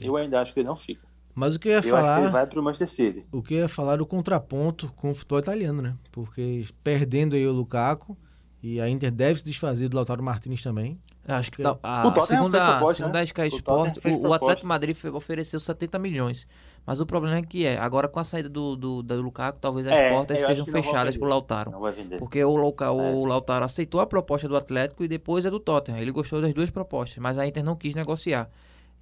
[0.00, 1.06] Eu ainda acho que ele não fica.
[1.34, 3.26] Mas o que eu ia Eu acho que ele falar, vai para o Manchester City.
[3.32, 5.94] o que eu ia falar era o contraponto com o futebol italiano, né?
[6.10, 8.16] Porque perdendo aí o Lukaku
[8.62, 10.98] e a Inter deve se desfazer do Lautaro Martinez também.
[11.26, 13.20] Acho que tá, a O Tottenham segunda, proposta, segunda né?
[13.20, 14.34] a Sky O Sport, o, o proposta.
[14.36, 16.46] Atlético Madrid fe- ofereceu 70 milhões.
[16.84, 19.86] Mas o problema é que é, agora com a saída do, do, do Lukaku, talvez
[19.86, 21.18] as É, portas estejam fechadas vender.
[21.20, 21.70] pro Lautaro.
[21.70, 22.18] Não vai vender.
[22.18, 22.88] Porque o, Luka, É.
[22.90, 25.98] o Lautaro aceitou a proposta do Atlético e depois a do Tottenham.
[26.00, 28.50] Ele gostou das duas propostas, mas a Inter não quis negociar.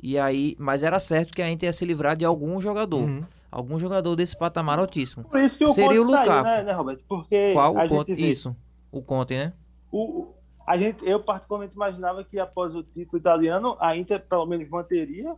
[0.03, 3.03] E aí, mas era certo que a Inter ia se livrar de algum jogador.
[3.03, 3.25] Uhum.
[3.51, 5.25] Algum jogador desse patamar altíssimo.
[5.25, 7.05] Por isso que o Seria Conte o saiu, né, né, Roberto?
[7.07, 8.15] Porque Qual o Conte?
[8.15, 8.57] vê, Isso.
[8.93, 9.53] O Conte, né?
[9.91, 10.33] o,
[10.67, 15.35] a gente, eu particularmente imaginava que após o título italiano, a Inter pelo menos manteria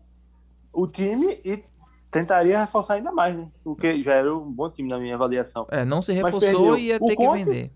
[0.73, 1.65] o time e
[2.11, 3.51] tentaria reforçar ainda mais, né?
[3.65, 5.67] O que já era um bom time na minha avaliação.
[5.71, 7.45] É, não se reforçou e ia ter que Conte?
[7.45, 7.73] vender.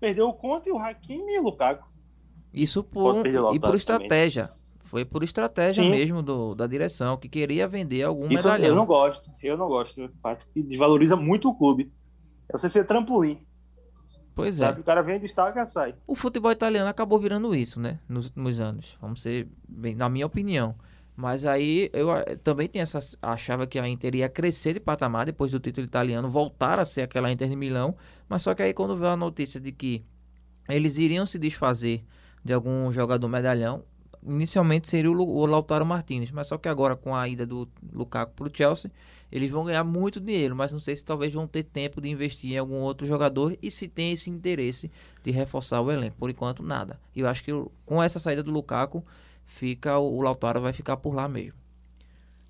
[0.00, 1.88] Perdeu o Conte, o Hakimi e o Lukaku.
[2.52, 4.50] Isso por, e por estratégia.
[4.92, 5.90] Foi por estratégia Sim.
[5.90, 8.76] mesmo do, da direção, que queria vender algum Isso eu medalhão.
[8.76, 9.30] não gosto.
[9.42, 9.98] Eu não gosto.
[10.02, 11.90] Eu acho que desvaloriza muito o clube.
[12.46, 13.42] É você ser trampolim.
[14.34, 14.66] Pois é.
[14.66, 14.82] Sabe?
[14.82, 15.94] O cara vem, destaca, sai.
[16.06, 18.00] O futebol italiano acabou virando isso, né?
[18.06, 18.98] Nos últimos anos.
[19.00, 20.74] Vamos ser bem, na minha opinião.
[21.16, 25.24] Mas aí eu eh, também tinha essa, achava que a Inter ia crescer de patamar
[25.24, 27.96] depois do título italiano, voltar a ser aquela Inter de Milão.
[28.28, 30.04] Mas só que aí quando veio a notícia de que
[30.68, 32.04] eles iriam se desfazer
[32.44, 33.84] de algum jogador medalhão,
[34.26, 36.30] inicialmente seria o, o Lautaro Martinez.
[36.30, 38.90] Mas só que agora com a ida do Lukaku pro Chelsea,
[39.30, 42.52] eles vão ganhar muito dinheiro, mas não sei se talvez vão ter tempo de investir
[42.52, 44.90] em algum outro jogador e se tem esse interesse
[45.22, 46.16] de reforçar o elenco.
[46.18, 47.00] Por enquanto, nada.
[47.16, 49.02] E eu acho que o- com essa saída do Lukaku,
[49.46, 51.54] fica o, o Lautaro vai ficar por lá mesmo.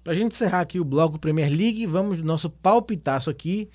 [0.03, 3.69] Pra gente encerrar aqui o bloco Premier League, vamos no nosso palpitaço aqui.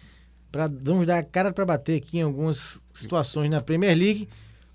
[0.51, 4.27] Pra, vamos dar a cara para bater aqui em algumas situações na Premier League.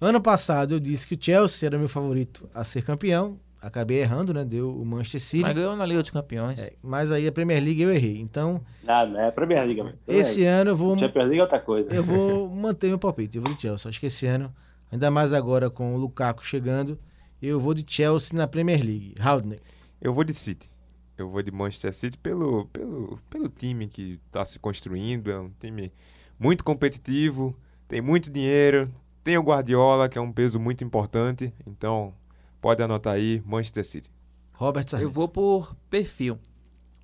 [0.04, 3.38] Ano passado eu disse que o Chelsea era meu favorito a ser campeão.
[3.60, 4.44] Acabei errando, né?
[4.44, 5.42] Deu o Manchester City.
[5.44, 6.58] Mas ganhou na Liga dos Campeões.
[6.58, 8.18] É, mas aí a Premier League eu errei.
[8.18, 9.94] Então, Ah, não é a Premier League.
[10.08, 11.94] esse ano eu vou, Champions League é outra coisa.
[11.94, 13.36] eu vou manter meu palpite.
[13.36, 13.88] Eu vou de Chelsea.
[13.88, 14.52] Acho que esse ano,
[14.90, 16.98] ainda mais agora com o Lukaku chegando,
[17.40, 19.14] eu vou de Chelsea na Premier League.
[19.20, 19.60] Haldner.
[20.00, 20.68] Eu vou de City.
[21.16, 25.30] Eu vou de Manchester City pelo, pelo, pelo time que está se construindo.
[25.30, 25.92] É um time
[26.36, 28.90] muito competitivo, tem muito dinheiro,
[29.22, 31.52] tem o Guardiola, que é um peso muito importante.
[31.66, 32.14] Então,
[32.60, 34.10] pode anotar aí, Manchester City.
[34.52, 35.08] Robert Sarmento.
[35.08, 36.38] Eu vou por perfil.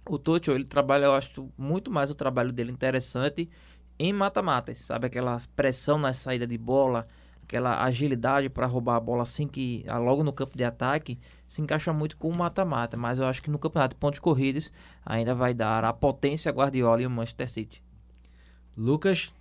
[0.09, 3.49] O Tuchel, ele trabalha, eu acho, muito mais o trabalho dele interessante
[3.99, 5.07] em mata-matas, sabe?
[5.07, 7.07] Aquela pressão na saída de bola,
[7.43, 11.61] aquela agilidade para roubar a bola assim que ah, logo no campo de ataque, se
[11.61, 14.73] encaixa muito com o mata-mata, mas eu acho que no campeonato de pontos corridos
[15.05, 17.83] ainda vai dar a potência Guardiola e o Manchester City.
[18.77, 19.33] Lucas.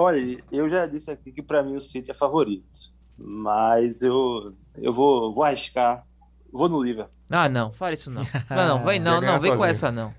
[0.00, 2.66] Olha, eu já disse aqui que pra mim o City é favorito.
[3.18, 6.06] Mas eu, eu vou, vou arriscar.
[6.52, 7.12] Vou no Liverpool.
[7.28, 8.22] Ah, não, fala isso não.
[8.48, 10.12] Não, não, vem não, não, vem com essa não.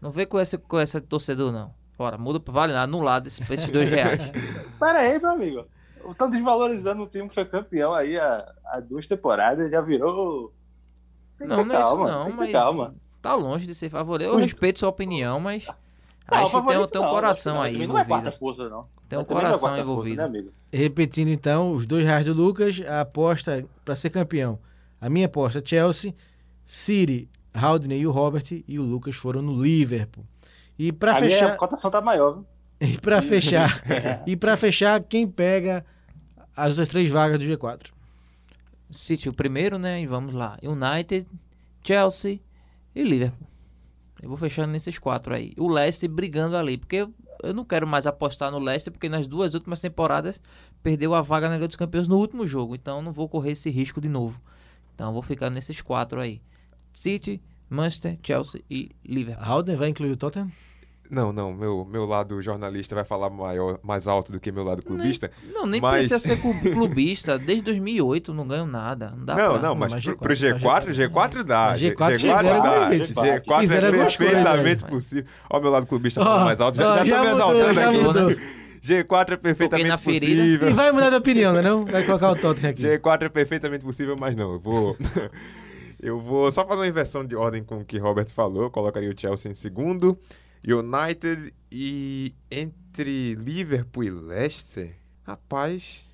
[0.00, 1.72] Não vem com essa, com essa torcedor não.
[1.96, 4.20] Bora, muda, vale nada, anulado esse, esses dois reais.
[4.78, 5.66] Pera aí, meu amigo.
[6.08, 9.70] Estão desvalorizando um time que foi campeão aí há, há duas temporadas.
[9.70, 10.52] Já virou.
[11.38, 12.94] Tem que Não, ter não é isso calma, não, mas calma.
[13.22, 14.28] tá longe de ser favorito.
[14.28, 15.66] Eu Os- respeito sua opinião, mas
[16.30, 18.38] Não, acho que tem, tem um não, coração aí Também não é quarta envolvido.
[18.38, 18.86] força, não.
[19.08, 20.16] Tem um é coração força, envolvido.
[20.16, 20.50] né, amigo?
[20.70, 24.58] Repetindo então, os dois reais do Lucas, a aposta para ser campeão.
[25.00, 26.14] A minha aposta, Chelsea,
[26.66, 30.24] City, Haldner e o Robert e o Lucas foram no Liverpool.
[30.78, 32.46] E para a minha fechar, cotação tá maior, viu?
[32.80, 33.82] e para fechar,
[34.26, 35.84] e para fechar, quem pega
[36.54, 37.86] as outras três vagas do G4?
[38.90, 40.00] City o primeiro, né?
[40.00, 40.58] E vamos lá.
[40.62, 41.26] United,
[41.82, 42.40] Chelsea
[42.94, 43.47] e Liverpool.
[44.22, 45.52] Eu vou fechando nesses quatro aí.
[45.56, 49.26] O Leicester brigando ali, porque eu, eu não quero mais apostar no Leicester, porque nas
[49.26, 50.40] duas últimas temporadas
[50.82, 52.74] perdeu a vaga na Liga dos Campeões no último jogo.
[52.74, 54.40] Então não vou correr esse risco de novo.
[54.94, 56.40] Então vou ficar nesses quatro aí.
[56.92, 57.40] City,
[57.70, 59.44] Manchester, Chelsea e Liverpool.
[59.44, 60.50] Haldner vai incluir o Tottenham?
[61.10, 64.82] Não, não, meu, meu lado jornalista vai falar maior, mais alto do que meu lado
[64.82, 65.30] clubista.
[65.54, 67.38] Não, nem Mas- precisa ser clu- clubista.
[67.38, 69.14] Desde 2008 não ganho nada.
[69.16, 69.62] Não dá Não, pra...
[69.68, 71.68] não, mas, mas pro, G4, pro G4, G4 dá.
[71.70, 72.68] Mas G- G4 G4 fizeram dá.
[72.68, 73.14] alguma gente.
[73.14, 74.86] G4 Fizeram é coisas, perfeitamente velho.
[74.94, 75.24] possível.
[75.48, 76.76] Ó, meu lado clubista falando mais alto.
[76.76, 77.98] Já, ó, já, já tô me exaltando aqui.
[77.98, 78.30] mudou.
[78.82, 80.68] G4 é perfeitamente possível.
[80.68, 81.62] E vai mudar de opinião, né?
[81.62, 82.82] Não vai colocar o Tottenham aqui.
[82.82, 84.96] G4 é perfeitamente possível, mas não, eu vou.
[86.00, 88.64] eu vou só fazer uma inversão de ordem com o que Robert falou.
[88.64, 90.18] Eu colocaria o Chelsea em segundo.
[90.66, 94.94] United e entre Liverpool e Leicester.
[95.24, 96.04] Rapaz.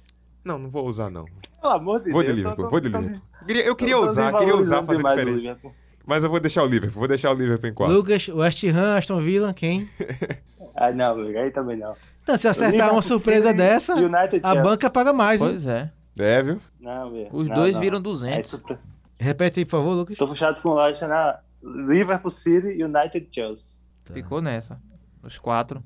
[0.44, 1.24] Não, não vou usar, não.
[1.60, 2.38] Pelo amor de Vou de Deus.
[2.38, 3.20] Liverpool, tô- vou de Liverpool.
[3.40, 5.58] Eu queria, eu queria tô usar, queria usar, fazer diferente.
[6.06, 7.94] Mas eu vou deixar o Liverpool, vou deixar o Liverpool em quarto.
[7.94, 9.88] Lucas, West Ham, Aston Villa, quem?
[10.76, 11.94] Ah, não, aí também não.
[12.26, 14.62] Não, se acertar Liverpool uma surpresa City, dessa, United a Chelsea.
[14.62, 15.46] banca paga mais, hein?
[15.46, 15.92] Pois é.
[16.18, 16.60] É, viu?
[16.80, 17.28] Não, velho.
[17.32, 17.80] Os não, dois não.
[17.80, 18.50] viram Aí 200.
[18.50, 18.76] surpre-
[19.16, 20.18] Repete aí, por favor, Lucas.
[20.18, 23.83] Tô fechado com o Leicester na Liverpool City, United Chelsea.
[24.12, 24.80] Ficou nessa.
[25.22, 25.82] Os quatro.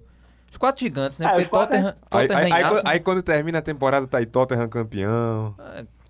[0.50, 1.26] Os quatro gigantes, né?
[1.26, 4.18] Ah, Porque quatro Tottenham, Aí, Tottenham aí- aí- Arsenal- aí quando termina a temporada, tá
[4.18, 5.54] aí Tottenham campeão.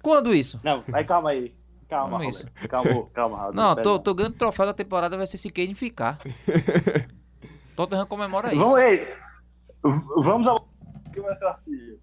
[0.01, 0.61] Quando isso?
[0.63, 1.53] Não, vai calma aí.
[1.89, 2.47] Calma, isso.
[2.69, 3.51] Calma, calma.
[3.53, 4.03] Não, tô, aí.
[4.03, 6.19] tô grande troféu da temporada vai ser se Kane ficar.
[7.75, 8.63] Tottenham comemora isso.
[8.63, 9.07] Vamos aí.
[9.83, 10.69] Vamos ao.
[11.07, 11.99] O que vai ser o artilheiro?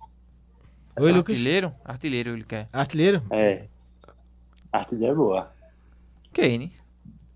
[0.98, 1.34] Oi, Lucas.
[1.36, 1.74] Artilheiro?
[1.84, 2.68] Artilheiro ele quer.
[2.74, 3.22] Artilheiro?
[3.30, 3.66] É.
[4.72, 5.52] Artilheiro é boa.
[6.34, 6.74] Kane.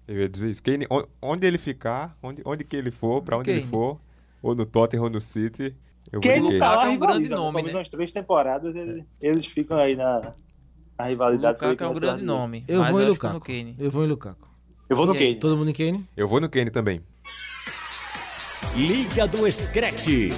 [0.10, 0.64] Eu ia dizer isso.
[0.64, 3.72] Kane, on- onde ele ficar, onde, onde que ele for, pra onde ele Kane.
[3.72, 4.01] for,
[4.41, 5.76] ou no Tottenham ou no City,
[6.12, 6.60] eu Quem vou não Kane.
[6.88, 7.72] é um grande nome, né?
[7.74, 10.34] umas três temporadas eles, eles ficam aí na,
[10.97, 11.60] na O rivalidade.
[11.60, 12.66] ver Lukaku é quem um grande nome.
[12.68, 13.34] Eu vou Lukaku.
[13.36, 13.76] no Kane.
[13.78, 14.47] Eu vou em Lukaku.
[14.89, 15.14] Eu vou no?
[15.14, 15.36] Kane.
[15.36, 16.03] Todo mundo em Kane?
[16.18, 17.01] Eu vou no Kane também.
[18.76, 20.30] Liga do Screte.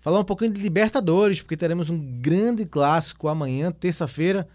[0.00, 4.46] Falar um pouquinho de Libertadores, porque teremos um grande clássico amanhã, terça-feira,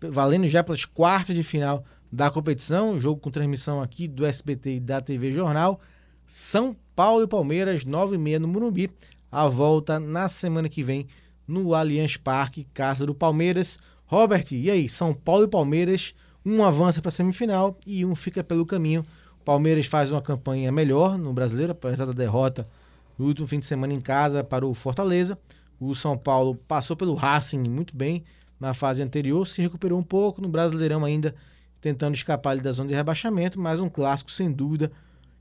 [0.00, 1.84] valendo já pelas quartas de final
[2.14, 2.98] da competição.
[2.98, 5.80] Jogo com transmissão aqui do SBT e da TV Jornal.
[6.26, 8.90] São Paulo e Palmeiras, 9h30 no Morumbi.
[9.30, 11.08] A volta na semana que vem
[11.46, 13.78] no Allianz Parque, casa do Palmeiras.
[14.06, 14.88] Robert, e aí?
[14.88, 16.14] São Paulo e Palmeiras,
[16.46, 19.04] um avança para a semifinal e um fica pelo caminho.
[19.40, 22.66] O Palmeiras faz uma campanha melhor no brasileiro, apesar da derrota
[23.18, 25.36] no último fim de semana em casa para o Fortaleza.
[25.80, 28.24] O São Paulo passou pelo Racing muito bem
[28.60, 31.34] na fase anterior, se recuperou um pouco no Brasileirão ainda,
[31.84, 34.90] tentando escapar ali da zona de rebaixamento, mas um clássico sem dúvida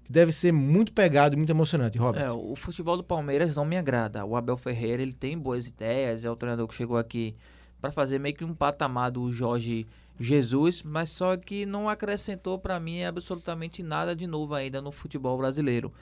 [0.04, 2.22] que deve ser muito pegado e muito emocionante, Robert.
[2.22, 4.26] É, o futebol do Palmeiras não me agrada.
[4.26, 7.34] O Abel Ferreira, ele tem boas ideias, é o treinador que chegou aqui
[7.80, 9.88] para fazer meio que um patamar do Jorge
[10.20, 15.38] Jesus, mas só que não acrescentou para mim absolutamente nada de novo ainda no futebol
[15.38, 15.94] brasileiro.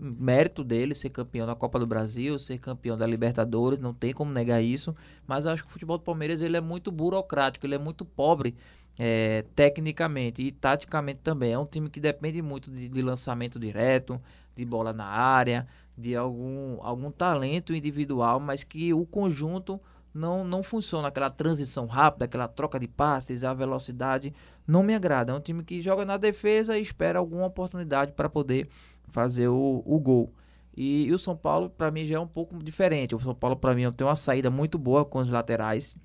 [0.00, 4.32] Mérito dele ser campeão da Copa do Brasil, ser campeão da Libertadores, não tem como
[4.32, 4.96] negar isso,
[5.28, 8.56] mas acho que o futebol do Palmeiras ele é muito burocrático, ele é muito pobre
[8.98, 11.52] é, tecnicamente e taticamente também.
[11.52, 14.20] É um time que depende muito de, de lançamento direto,
[14.54, 15.66] de bola na área,
[15.96, 19.80] de algum, algum talento individual, mas que o conjunto
[20.12, 21.08] não, não funciona.
[21.08, 24.34] Aquela transição rápida, aquela troca de passes, a velocidade,
[24.66, 25.32] não me agrada.
[25.32, 28.68] É um time que joga na defesa e espera alguma oportunidade para poder
[29.04, 30.32] fazer o, o gol.
[30.76, 33.14] E, e o São Paulo, para mim, já é um pouco diferente.
[33.14, 35.96] O São Paulo, para mim, tem uma saída muito boa com os laterais,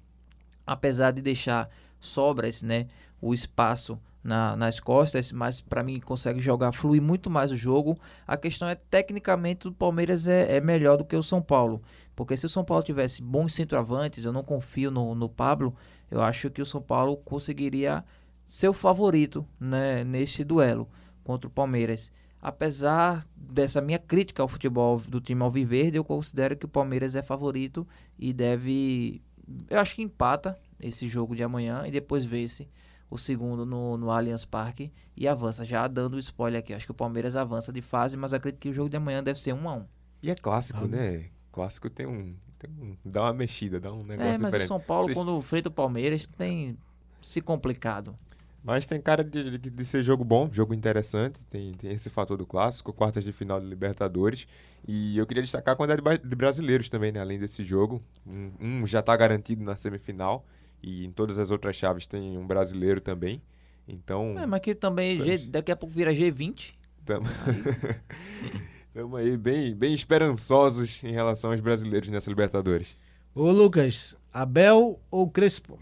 [0.66, 1.70] apesar de deixar
[2.02, 2.88] sobras, né,
[3.22, 7.97] o espaço na, nas costas, mas para mim consegue jogar, fluir muito mais o jogo.
[8.28, 11.82] A questão é, tecnicamente, o Palmeiras é, é melhor do que o São Paulo.
[12.16, 15.76] Porque se o São Paulo tivesse bons centroavantes, eu não confio no, no Pablo,
[16.10, 18.04] eu acho que o São Paulo conseguiria
[18.45, 20.88] ser o favorito né, neste duelo
[21.24, 22.12] contra o Palmeiras.
[22.41, 27.22] Apesar dessa minha crítica ao futebol do time Alviverde, eu considero que o Palmeiras é
[27.22, 27.88] favorito
[28.18, 29.22] e deve.
[29.70, 32.67] Eu acho que empata esse jogo de amanhã e depois vence
[33.09, 35.65] o segundo no, no Allianz Parque e avança.
[35.65, 38.69] Já dando o spoiler aqui, acho que o Palmeiras avança de fase, mas acredito que
[38.69, 39.86] o jogo de amanhã deve ser 1 a 1
[40.23, 41.25] E é clássico, né?
[41.51, 44.65] Clássico tem um, tem um- Dá uma mexida, dá um negócio É, mas diferente.
[44.65, 46.77] o São Paulo, Vocês- quando enfrenta o Palmeiras, tem
[47.21, 48.15] se complicado.
[48.63, 51.39] Mas tem cara de, de- de ser jogo bom, jogo interessante.
[51.49, 54.47] Tem, tem esse fator do clássico, quartas de final de Libertadores.
[54.88, 57.19] E eu queria destacar a quantidade de brasileiros também, né?
[57.19, 58.01] Além desse jogo.
[58.25, 60.45] Um, um já está garantido na semifinal.
[60.82, 63.41] E em todas as outras chaves tem um brasileiro também.
[63.88, 65.41] Então, É, mas que também Pois.
[65.41, 66.73] G- daqui a pouco vira G20.
[66.99, 67.29] estamos
[69.17, 72.97] aí bem, bem esperançosos em relação aos brasileiros nessa Libertadores.
[73.34, 75.79] Ô Lucas, Abel ou Crespo?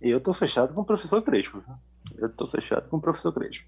[0.00, 1.62] Eu tô fechado com o professor Crespo.
[2.16, 3.66] Eu tô fechado com o professor Crespo.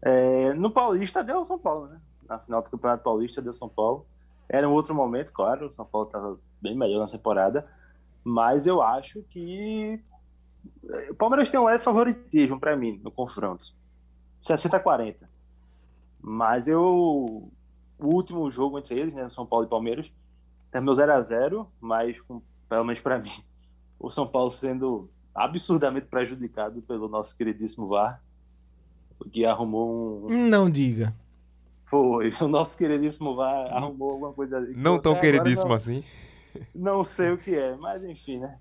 [0.00, 2.00] É, no Paulista deu São Paulo, né?
[2.28, 4.06] Na final do Campeonato Paulista deu São Paulo.
[4.48, 5.66] Era um outro momento, claro.
[5.66, 7.66] O São Paulo estava bem melhor na temporada.
[8.24, 10.00] Mas eu acho que
[11.10, 13.64] o Palmeiras tem um leve favoritismo para mim no confronto.
[14.40, 15.28] 60 a 40.
[16.20, 17.50] Mas eu.
[18.00, 19.28] O último jogo entre eles, né?
[19.28, 20.08] São Paulo e Palmeiras,
[20.70, 23.30] terminou 0x0, mas com, pelo menos para mim,
[23.98, 28.22] o São Paulo sendo absurdamente prejudicado pelo nosso queridíssimo VAR,
[29.32, 30.48] que arrumou um.
[30.48, 31.12] Não diga.
[31.84, 36.04] Foi, o nosso queridíssimo VAR arrumou alguma coisa Não tão queridíssimo não- assim.
[36.74, 38.58] Não sei o que é, mas enfim, né?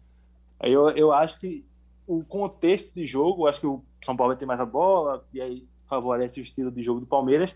[0.60, 1.66] Aí Eu, eu acho que
[2.08, 5.42] o contexto de jogo, acho que o São Paulo vai ter mais a bola, e
[5.42, 7.56] aí favorece o estilo de jogo do Palmeiras.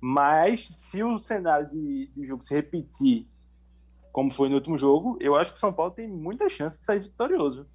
[0.00, 3.26] Mas se o cenário de, de jogo se repetir
[4.12, 6.84] como foi no último jogo, eu acho que o São Paulo tem muita chance de
[6.86, 7.66] sair vitorioso.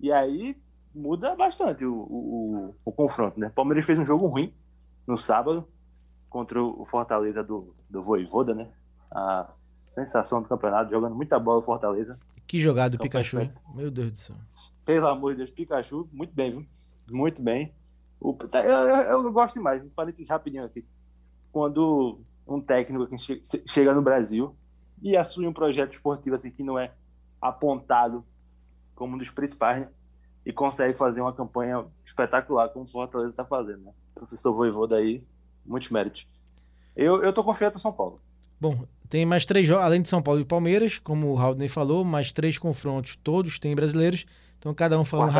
[0.00, 0.56] E aí
[0.94, 3.48] muda bastante o, o- o confronto, né?
[3.48, 4.54] O Palmeiras fez um jogo ruim
[5.06, 5.68] no sábado
[6.28, 8.68] contra o Fortaleza do, do Voivoda, né?
[9.10, 9.52] A
[9.90, 12.16] sensação do campeonato, jogando muita bola Fortaleza.
[12.46, 13.60] Que jogada do Então, Pikachu, perfeito.
[13.74, 14.36] Meu Deus do céu.
[14.84, 16.66] Pelo amor de Deus, Pikachu, muito bem, viu?
[17.10, 17.74] Muito bem.
[18.20, 20.86] O, tá, eu, eu, eu gosto demais, parênteses rapidinho aqui.
[21.50, 24.54] Quando um técnico que chega no Brasil
[25.02, 26.92] e assume um projeto esportivo assim que não é
[27.40, 28.24] apontado
[28.94, 29.88] como um dos principais, né?
[30.46, 33.92] E consegue fazer uma campanha espetacular, como o Fortaleza está fazendo, né?
[34.14, 35.24] Professor Voivoda aí,
[35.66, 36.28] muitos méritos.
[36.94, 38.20] Eu, eu tô confiante no São Paulo.
[38.60, 42.04] Bom, tem mais três jogos, além de São Paulo e Palmeiras, como o Haldney falou,
[42.04, 44.24] mais três confrontos, todos têm brasileiros.
[44.56, 45.32] Então cada um falando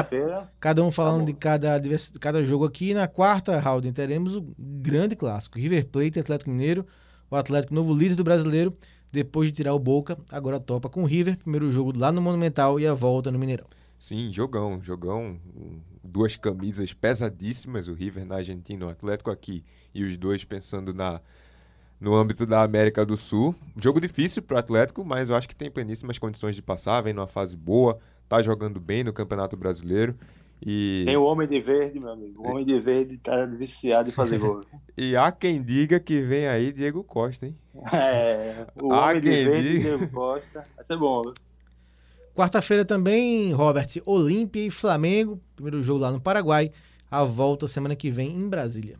[0.58, 1.80] Cada um falando de cada,
[2.18, 2.92] cada jogo aqui.
[2.92, 5.58] Na quarta, Haldane, teremos o grande clássico.
[5.58, 6.84] River Plate e Atlético Mineiro.
[7.30, 8.76] O Atlético, novo líder do brasileiro,
[9.12, 11.36] depois de tirar o Boca, agora topa com o River.
[11.36, 13.66] Primeiro jogo lá no Monumental e a volta no Mineirão.
[13.98, 15.38] Sim, jogão, jogão.
[16.02, 19.62] Duas camisas pesadíssimas, o River na Argentina, o Atlético aqui
[19.94, 21.20] e os dois pensando na
[22.01, 23.55] no âmbito da América do Sul.
[23.80, 27.26] Jogo difícil pro Atlético, mas eu acho que tem pleníssimas condições de passar, vem numa
[27.26, 27.98] fase boa,
[28.28, 30.16] tá jogando bem no Campeonato Brasileiro.
[30.64, 32.42] E, tem o Homem de Verde, meu amigo.
[32.46, 34.61] O Homem de Verde tá viciado em fazer gol.
[34.96, 37.57] e há quem diga que vem aí Diego Costa, hein?
[37.94, 39.96] É, o Ah, Homem de Verde, diga.
[39.96, 40.66] Diego Costa.
[40.76, 41.34] Vai ser bom, viu?
[42.34, 45.40] Quarta-feira também, Robert, Olímpia e Flamengo.
[45.55, 46.70] Primeiro jogo lá no Paraguai.
[47.11, 48.96] A volta semana que vem em Brasília.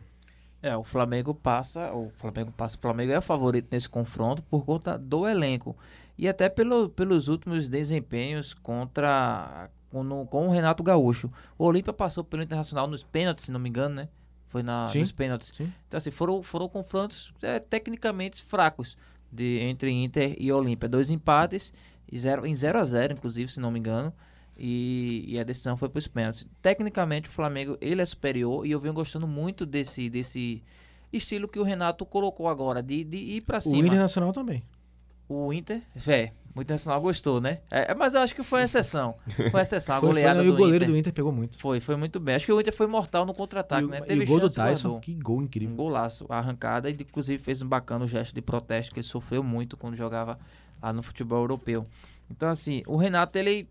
[0.61, 4.63] É, o Flamengo passa, o Flamengo passa, o Flamengo é o favorito nesse confronto por
[4.63, 5.75] conta do elenco
[6.17, 11.31] e até pelo, pelos últimos desempenhos contra com, com o Renato Gaúcho.
[11.57, 14.09] O Olímpia passou pelo Internacional nos pênaltis, se não me engano, né?
[14.47, 15.51] Foi na, Sim, nos pênaltis.
[15.55, 15.71] sim.
[15.87, 18.97] Então assim, foram, foram confrontos é, tecnicamente fracos
[19.31, 20.89] de, entre Inter e Olímpia.
[20.89, 21.73] Dois empates
[22.11, 24.13] e zero, em 0 a 0 inclusive, se não me engano.
[24.63, 26.45] E, e a decisão foi para os pênaltis.
[26.61, 30.61] Tecnicamente, o Flamengo ele é superior e eu venho gostando muito desse, desse
[31.11, 33.87] estilo que o Renato colocou agora, de, de ir para O cima.
[33.87, 34.61] Internacional também.
[35.27, 37.61] O Inter, é, o Internacional gostou, né?
[37.71, 39.15] É, mas eu acho que foi uma exceção.
[39.35, 40.93] Foi uma exceção, a Foi, foi, goleada não, e o do goleiro Inter.
[40.93, 41.57] do Inter pegou muito.
[41.57, 42.35] Foi, foi muito bem.
[42.35, 43.99] Acho que o Inter foi mortal no E contra-ataque, o, né?
[43.99, 44.99] e Teve o gol do Tyson, guardou.
[44.99, 45.75] que gol Um incrível.
[45.75, 49.75] golaço, a arrancada, e inclusive fez um bacana gesto de protesto que ele sofreu muito
[49.75, 50.37] quando jogava
[50.83, 51.87] lá no futebol europeu.
[52.29, 53.67] Então, assim, o Renato, ele.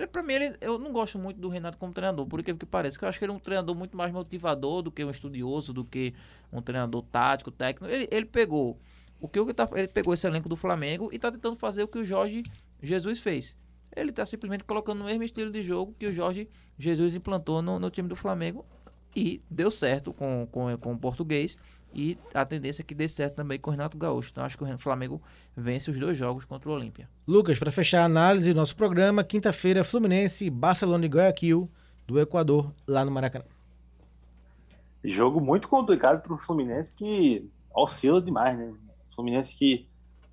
[0.00, 2.66] Ele pra mim, ele, eu não gosto muito do Renato como treinador, por incrível que
[2.66, 5.10] pareça, que eu acho que ele é um treinador muito mais motivador do que um
[5.10, 6.14] estudioso, do que
[6.52, 7.92] um treinador tático, técnico.
[7.92, 8.78] Ele, ele pegou.
[9.20, 11.88] O que ele, tá, ele pegou esse elenco do Flamengo e tá tentando fazer o
[11.88, 12.42] que o Jorge
[12.82, 13.58] Jesus fez.
[13.94, 16.48] Ele tá simplesmente colocando o mesmo estilo de jogo que o Jorge
[16.78, 18.64] Jesus implantou no, no time do Flamengo
[19.14, 21.58] e deu certo com, com, com o português
[21.92, 24.30] e a tendência é que dê certo também com o Renato Gaúcho.
[24.30, 25.20] Então acho que o Flamengo
[25.56, 27.08] vence os dois jogos contra o Olímpia.
[27.26, 31.70] Lucas, para fechar a análise do nosso programa, quinta-feira, Fluminense, Barcelona e Guayaquil,
[32.06, 33.44] do Equador, lá no Maracanã.
[35.02, 38.72] Jogo muito complicado pro Fluminense que oscila demais, né?
[39.10, 39.88] O Fluminense que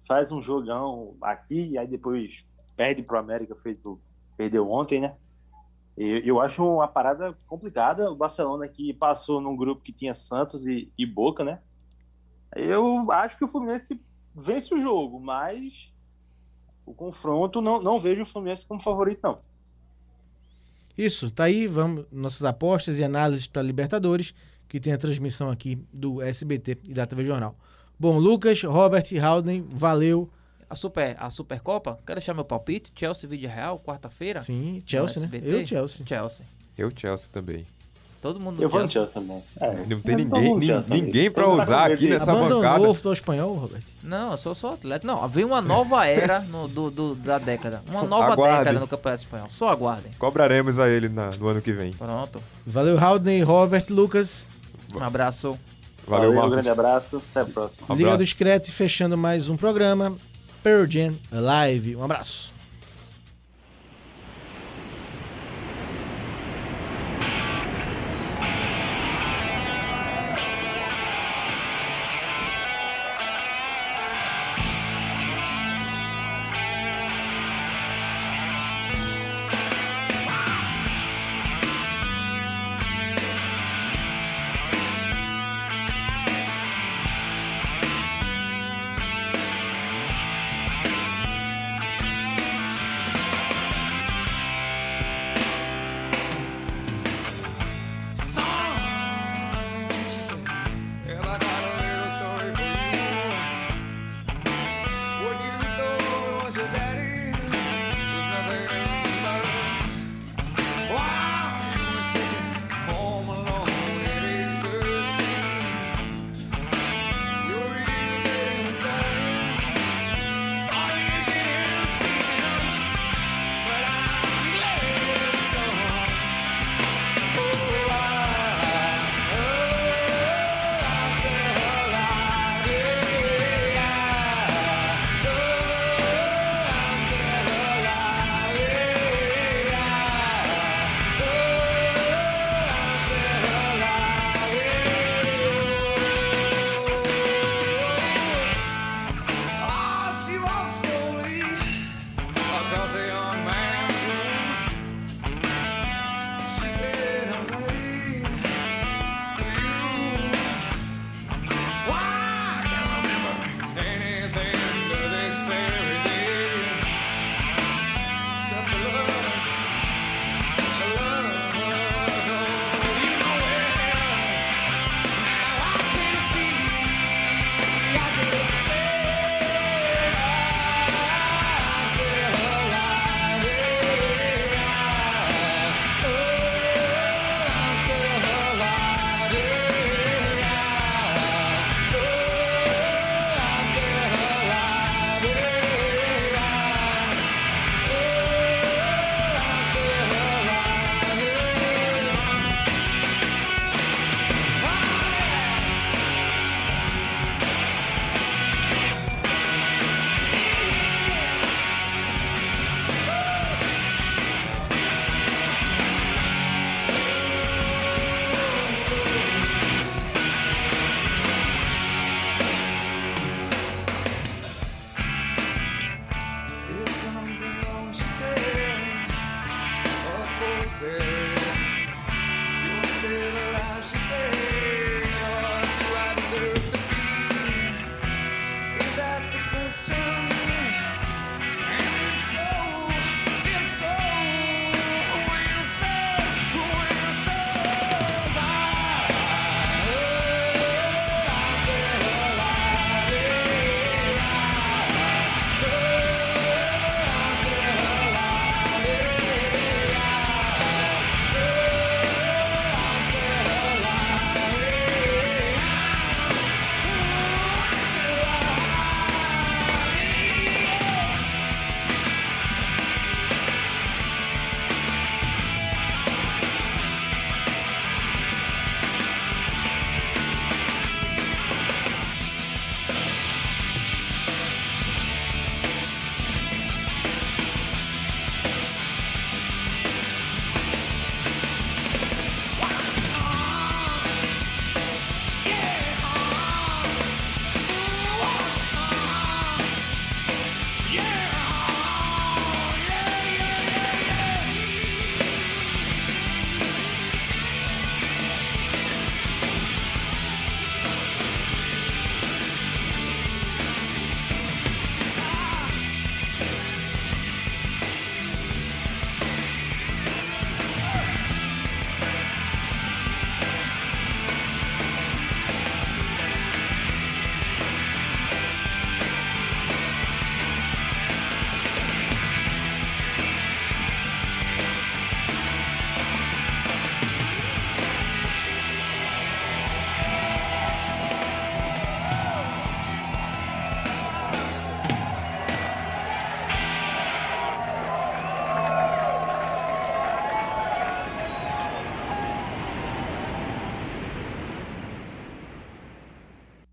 [0.08, 2.46] faz um jogão aqui e aí depois
[2.76, 4.00] perde pro América, feito,
[4.36, 5.16] perdeu ontem, né?
[5.98, 8.12] E eu acho uma parada complicada.
[8.12, 11.60] O Barcelona que passou num grupo que tinha Santos e, e Boca, né?
[12.56, 14.00] Eu acho que o Fluminense
[14.34, 15.92] vence o jogo, mas
[16.86, 19.40] o confronto não, não vejo o Fluminense como favorito, não.
[20.98, 24.34] Isso, tá aí, vamos nossas apostas e análises para Libertadores,
[24.68, 27.56] que tem a transmissão aqui do SBT e da TV Jornal.
[28.00, 30.30] Bom, Lucas, Robert, Haldane, valeu.
[30.70, 32.92] A, Super, a Supercopa, quero deixar meu palpite.
[32.96, 34.42] Chelsea Vídeo Real, quarta-feira.
[34.42, 35.30] Sim, Chelsea, né?
[35.44, 36.06] Eu, Chelsea.
[36.06, 36.46] Chelsea.
[36.78, 37.66] Eu, Chelsea também.
[38.22, 39.14] Todo mundo Eu vou no Chelsea.
[39.14, 39.42] Também.
[39.62, 39.72] É.
[39.88, 42.90] Não tem Eu ninguém, nin- Chelsea, ninguém mundo usar aqui nessa Abandonou bancada.
[42.90, 43.84] o futebol espanhol, Robert?
[44.04, 45.06] Não, eu sou só atleta.
[45.08, 47.82] Não, vem uma nova era no, do, do- da década.
[47.90, 48.58] Uma nova Aguardem.
[48.60, 49.48] década no Campeonato Espanhol.
[49.52, 50.12] Só aguardem.
[50.20, 51.92] Cobraremos a ele na- no ano que vem.
[51.94, 52.42] Pronto.
[52.66, 54.50] Valeu, Haldane, Robert, Lucas.
[54.94, 55.58] Um abraço.
[56.08, 56.52] Valeu, um Marcos.
[56.54, 57.22] grande abraço.
[57.32, 57.86] Até a próxima.
[57.90, 58.26] Um Liga abraço.
[58.26, 60.18] do Screte fechando mais um programa.
[60.68, 61.96] Pearl Jam Live.
[61.96, 62.52] Um abraço.